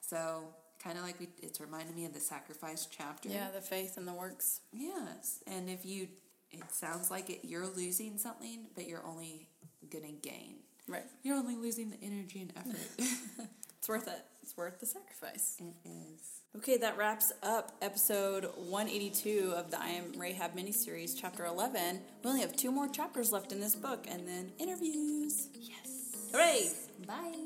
So, 0.01 0.55
kind 0.83 0.99
of 0.99 1.05
like 1.05 1.21
we, 1.21 1.29
it's 1.43 1.61
reminded 1.61 1.95
me 1.95 2.07
of 2.07 2.15
the 2.15 2.21
sacrifice 2.21 2.89
chapter. 2.91 3.29
Yeah, 3.29 3.49
the 3.55 3.61
faith 3.61 3.97
and 3.97 4.09
the 4.09 4.15
works. 4.15 4.61
Yes, 4.73 5.43
and 5.47 5.69
if 5.69 5.85
you, 5.85 6.09
it 6.53 6.73
sounds 6.73 7.11
like 7.11 7.31
it, 7.31 7.41
you're 7.43 7.67
losing 7.67 8.19
something, 8.19 8.67
but 8.75 8.87
you're 8.87 9.05
only 9.07 9.49
gonna 9.91 10.13
gain. 10.13 10.57
Right. 10.89 11.05
You're 11.23 11.37
only 11.37 11.57
losing 11.57 11.91
the 11.91 11.99
energy 12.03 12.41
and 12.41 12.53
effort. 12.57 13.49
It's 13.81 13.89
worth 13.89 14.09
it. 14.09 14.23
It's 14.43 14.55
worth 14.59 14.79
the 14.79 14.85
sacrifice. 14.85 15.57
it 15.59 15.89
is. 15.89 16.43
Okay, 16.55 16.77
that 16.77 16.99
wraps 16.99 17.33
up 17.43 17.73
episode 17.81 18.45
182 18.57 19.55
of 19.57 19.71
the 19.71 19.81
I 19.81 19.89
Am 19.89 20.13
Rahab 20.19 20.55
miniseries, 20.55 21.15
chapter 21.19 21.47
11. 21.47 21.99
We 22.23 22.29
only 22.29 22.43
have 22.43 22.55
two 22.55 22.71
more 22.71 22.89
chapters 22.89 23.33
left 23.33 23.53
in 23.53 23.61
this 23.61 23.75
book, 23.75 24.05
and 24.07 24.29
then 24.29 24.53
interviews. 24.59 25.49
Yes. 25.55 26.15
Hooray! 26.31 26.73
Bye. 27.07 27.39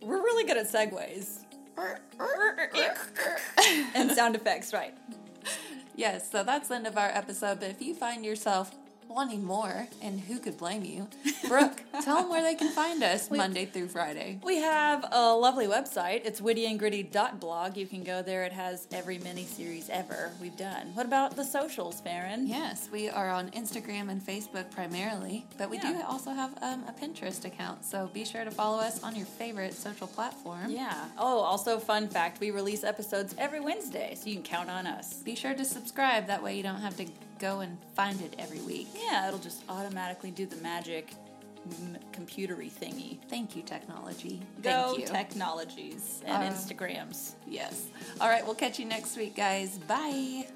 We're 0.00 0.22
really 0.22 0.44
good 0.44 0.58
at 0.58 0.70
segues. 0.70 1.38
and 3.96 4.12
sound 4.12 4.36
effects, 4.36 4.72
right? 4.72 4.94
Yes, 5.98 6.30
so 6.30 6.44
that's 6.44 6.68
the 6.68 6.76
end 6.76 6.86
of 6.86 6.96
our 6.96 7.08
episode. 7.08 7.58
But 7.58 7.70
if 7.70 7.82
you 7.82 7.92
find 7.92 8.24
yourself 8.24 8.72
wanting 9.08 9.44
more, 9.44 9.88
and 10.02 10.20
who 10.20 10.38
could 10.38 10.56
blame 10.58 10.84
you, 10.84 11.08
Brooke, 11.48 11.82
tell 12.04 12.20
them 12.20 12.30
where 12.30 12.42
they 12.42 12.54
can 12.54 12.70
find 12.72 13.02
us 13.02 13.30
Monday 13.30 13.64
through 13.64 13.88
Friday. 13.88 14.38
We 14.42 14.58
have 14.58 15.04
a 15.10 15.34
lovely 15.34 15.66
website. 15.66 16.22
It's 16.24 16.40
wittyandgritty.blog. 16.40 17.76
You 17.76 17.86
can 17.86 18.04
go 18.04 18.22
there. 18.22 18.44
It 18.44 18.52
has 18.52 18.86
every 18.92 19.18
mini 19.18 19.44
series 19.44 19.88
ever 19.90 20.30
we've 20.40 20.56
done. 20.56 20.94
What 20.94 21.06
about 21.06 21.36
the 21.36 21.44
socials, 21.44 22.00
Farron? 22.00 22.46
Yes, 22.46 22.88
we 22.92 23.08
are 23.08 23.30
on 23.30 23.50
Instagram 23.50 24.10
and 24.10 24.22
Facebook 24.22 24.70
primarily, 24.70 25.46
but 25.56 25.70
we 25.70 25.78
do 25.78 26.00
also 26.06 26.30
have 26.30 26.56
um, 26.62 26.84
a 26.88 26.92
Pinterest 26.92 27.44
account. 27.44 27.84
So 27.84 28.10
be 28.12 28.24
sure 28.24 28.44
to 28.44 28.50
follow 28.50 28.78
us 28.78 29.02
on 29.02 29.16
your 29.16 29.26
favorite 29.26 29.74
social 29.74 30.06
platform. 30.06 30.70
Yeah. 30.70 31.06
Oh, 31.16 31.40
also, 31.40 31.78
fun 31.78 32.08
fact 32.08 32.40
we 32.40 32.50
release 32.50 32.84
episodes 32.84 33.34
every 33.38 33.60
Wednesday, 33.60 34.14
so 34.14 34.28
you 34.28 34.34
can 34.34 34.42
count 34.42 34.70
on 34.70 34.86
us. 34.86 35.14
Be 35.14 35.34
sure 35.34 35.54
to 35.54 35.64
subscribe. 35.64 36.26
That 36.26 36.42
way 36.42 36.56
you 36.56 36.62
don't 36.62 36.80
have 36.80 36.96
to 36.96 37.06
go 37.38 37.60
and 37.60 37.76
find 37.94 38.20
it 38.20 38.34
every 38.38 38.60
week. 38.60 38.88
Yeah, 38.94 39.28
it'll 39.28 39.38
just 39.40 39.62
automatically 39.68 40.30
do 40.30 40.46
the 40.46 40.56
magic 40.56 41.10
m- 41.82 41.98
computery 42.12 42.70
thingy. 42.70 43.18
Thank 43.28 43.54
you, 43.56 43.62
technology. 43.62 44.40
Go 44.62 44.94
Thank 44.94 44.98
you. 45.00 45.06
technologies 45.06 46.22
and 46.26 46.42
Uh, 46.44 46.52
Instagrams. 46.52 47.32
yes. 47.46 47.86
All 48.20 48.28
right, 48.28 48.44
we'll 48.44 48.54
catch 48.54 48.78
you 48.78 48.84
next 48.84 49.16
week, 49.16 49.34
guys. 49.36 49.78
Bye. 49.78 50.46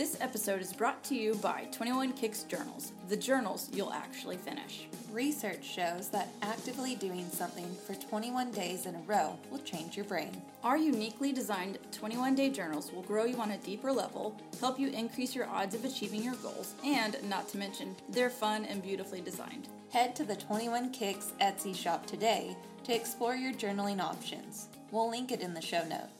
This 0.00 0.16
episode 0.22 0.62
is 0.62 0.72
brought 0.72 1.04
to 1.04 1.14
you 1.14 1.34
by 1.34 1.66
21 1.72 2.14
Kicks 2.14 2.44
Journals, 2.44 2.92
the 3.10 3.16
journals 3.18 3.68
you'll 3.70 3.92
actually 3.92 4.38
finish. 4.38 4.86
Research 5.12 5.62
shows 5.62 6.08
that 6.08 6.30
actively 6.40 6.94
doing 6.94 7.28
something 7.28 7.76
for 7.86 7.92
21 7.92 8.50
days 8.50 8.86
in 8.86 8.94
a 8.94 9.00
row 9.00 9.38
will 9.50 9.58
change 9.58 9.98
your 9.98 10.06
brain. 10.06 10.40
Our 10.64 10.78
uniquely 10.78 11.34
designed 11.34 11.76
21 11.92 12.34
day 12.34 12.48
journals 12.48 12.90
will 12.94 13.02
grow 13.02 13.26
you 13.26 13.36
on 13.36 13.50
a 13.50 13.58
deeper 13.58 13.92
level, 13.92 14.40
help 14.58 14.80
you 14.80 14.88
increase 14.88 15.34
your 15.34 15.46
odds 15.48 15.74
of 15.74 15.84
achieving 15.84 16.24
your 16.24 16.36
goals, 16.36 16.72
and 16.82 17.18
not 17.28 17.50
to 17.50 17.58
mention, 17.58 17.94
they're 18.08 18.30
fun 18.30 18.64
and 18.64 18.82
beautifully 18.82 19.20
designed. 19.20 19.68
Head 19.92 20.16
to 20.16 20.24
the 20.24 20.36
21 20.36 20.92
Kicks 20.92 21.34
Etsy 21.42 21.76
shop 21.76 22.06
today 22.06 22.56
to 22.84 22.94
explore 22.94 23.34
your 23.34 23.52
journaling 23.52 24.00
options. 24.00 24.68
We'll 24.92 25.10
link 25.10 25.30
it 25.30 25.42
in 25.42 25.52
the 25.52 25.60
show 25.60 25.84
notes. 25.86 26.19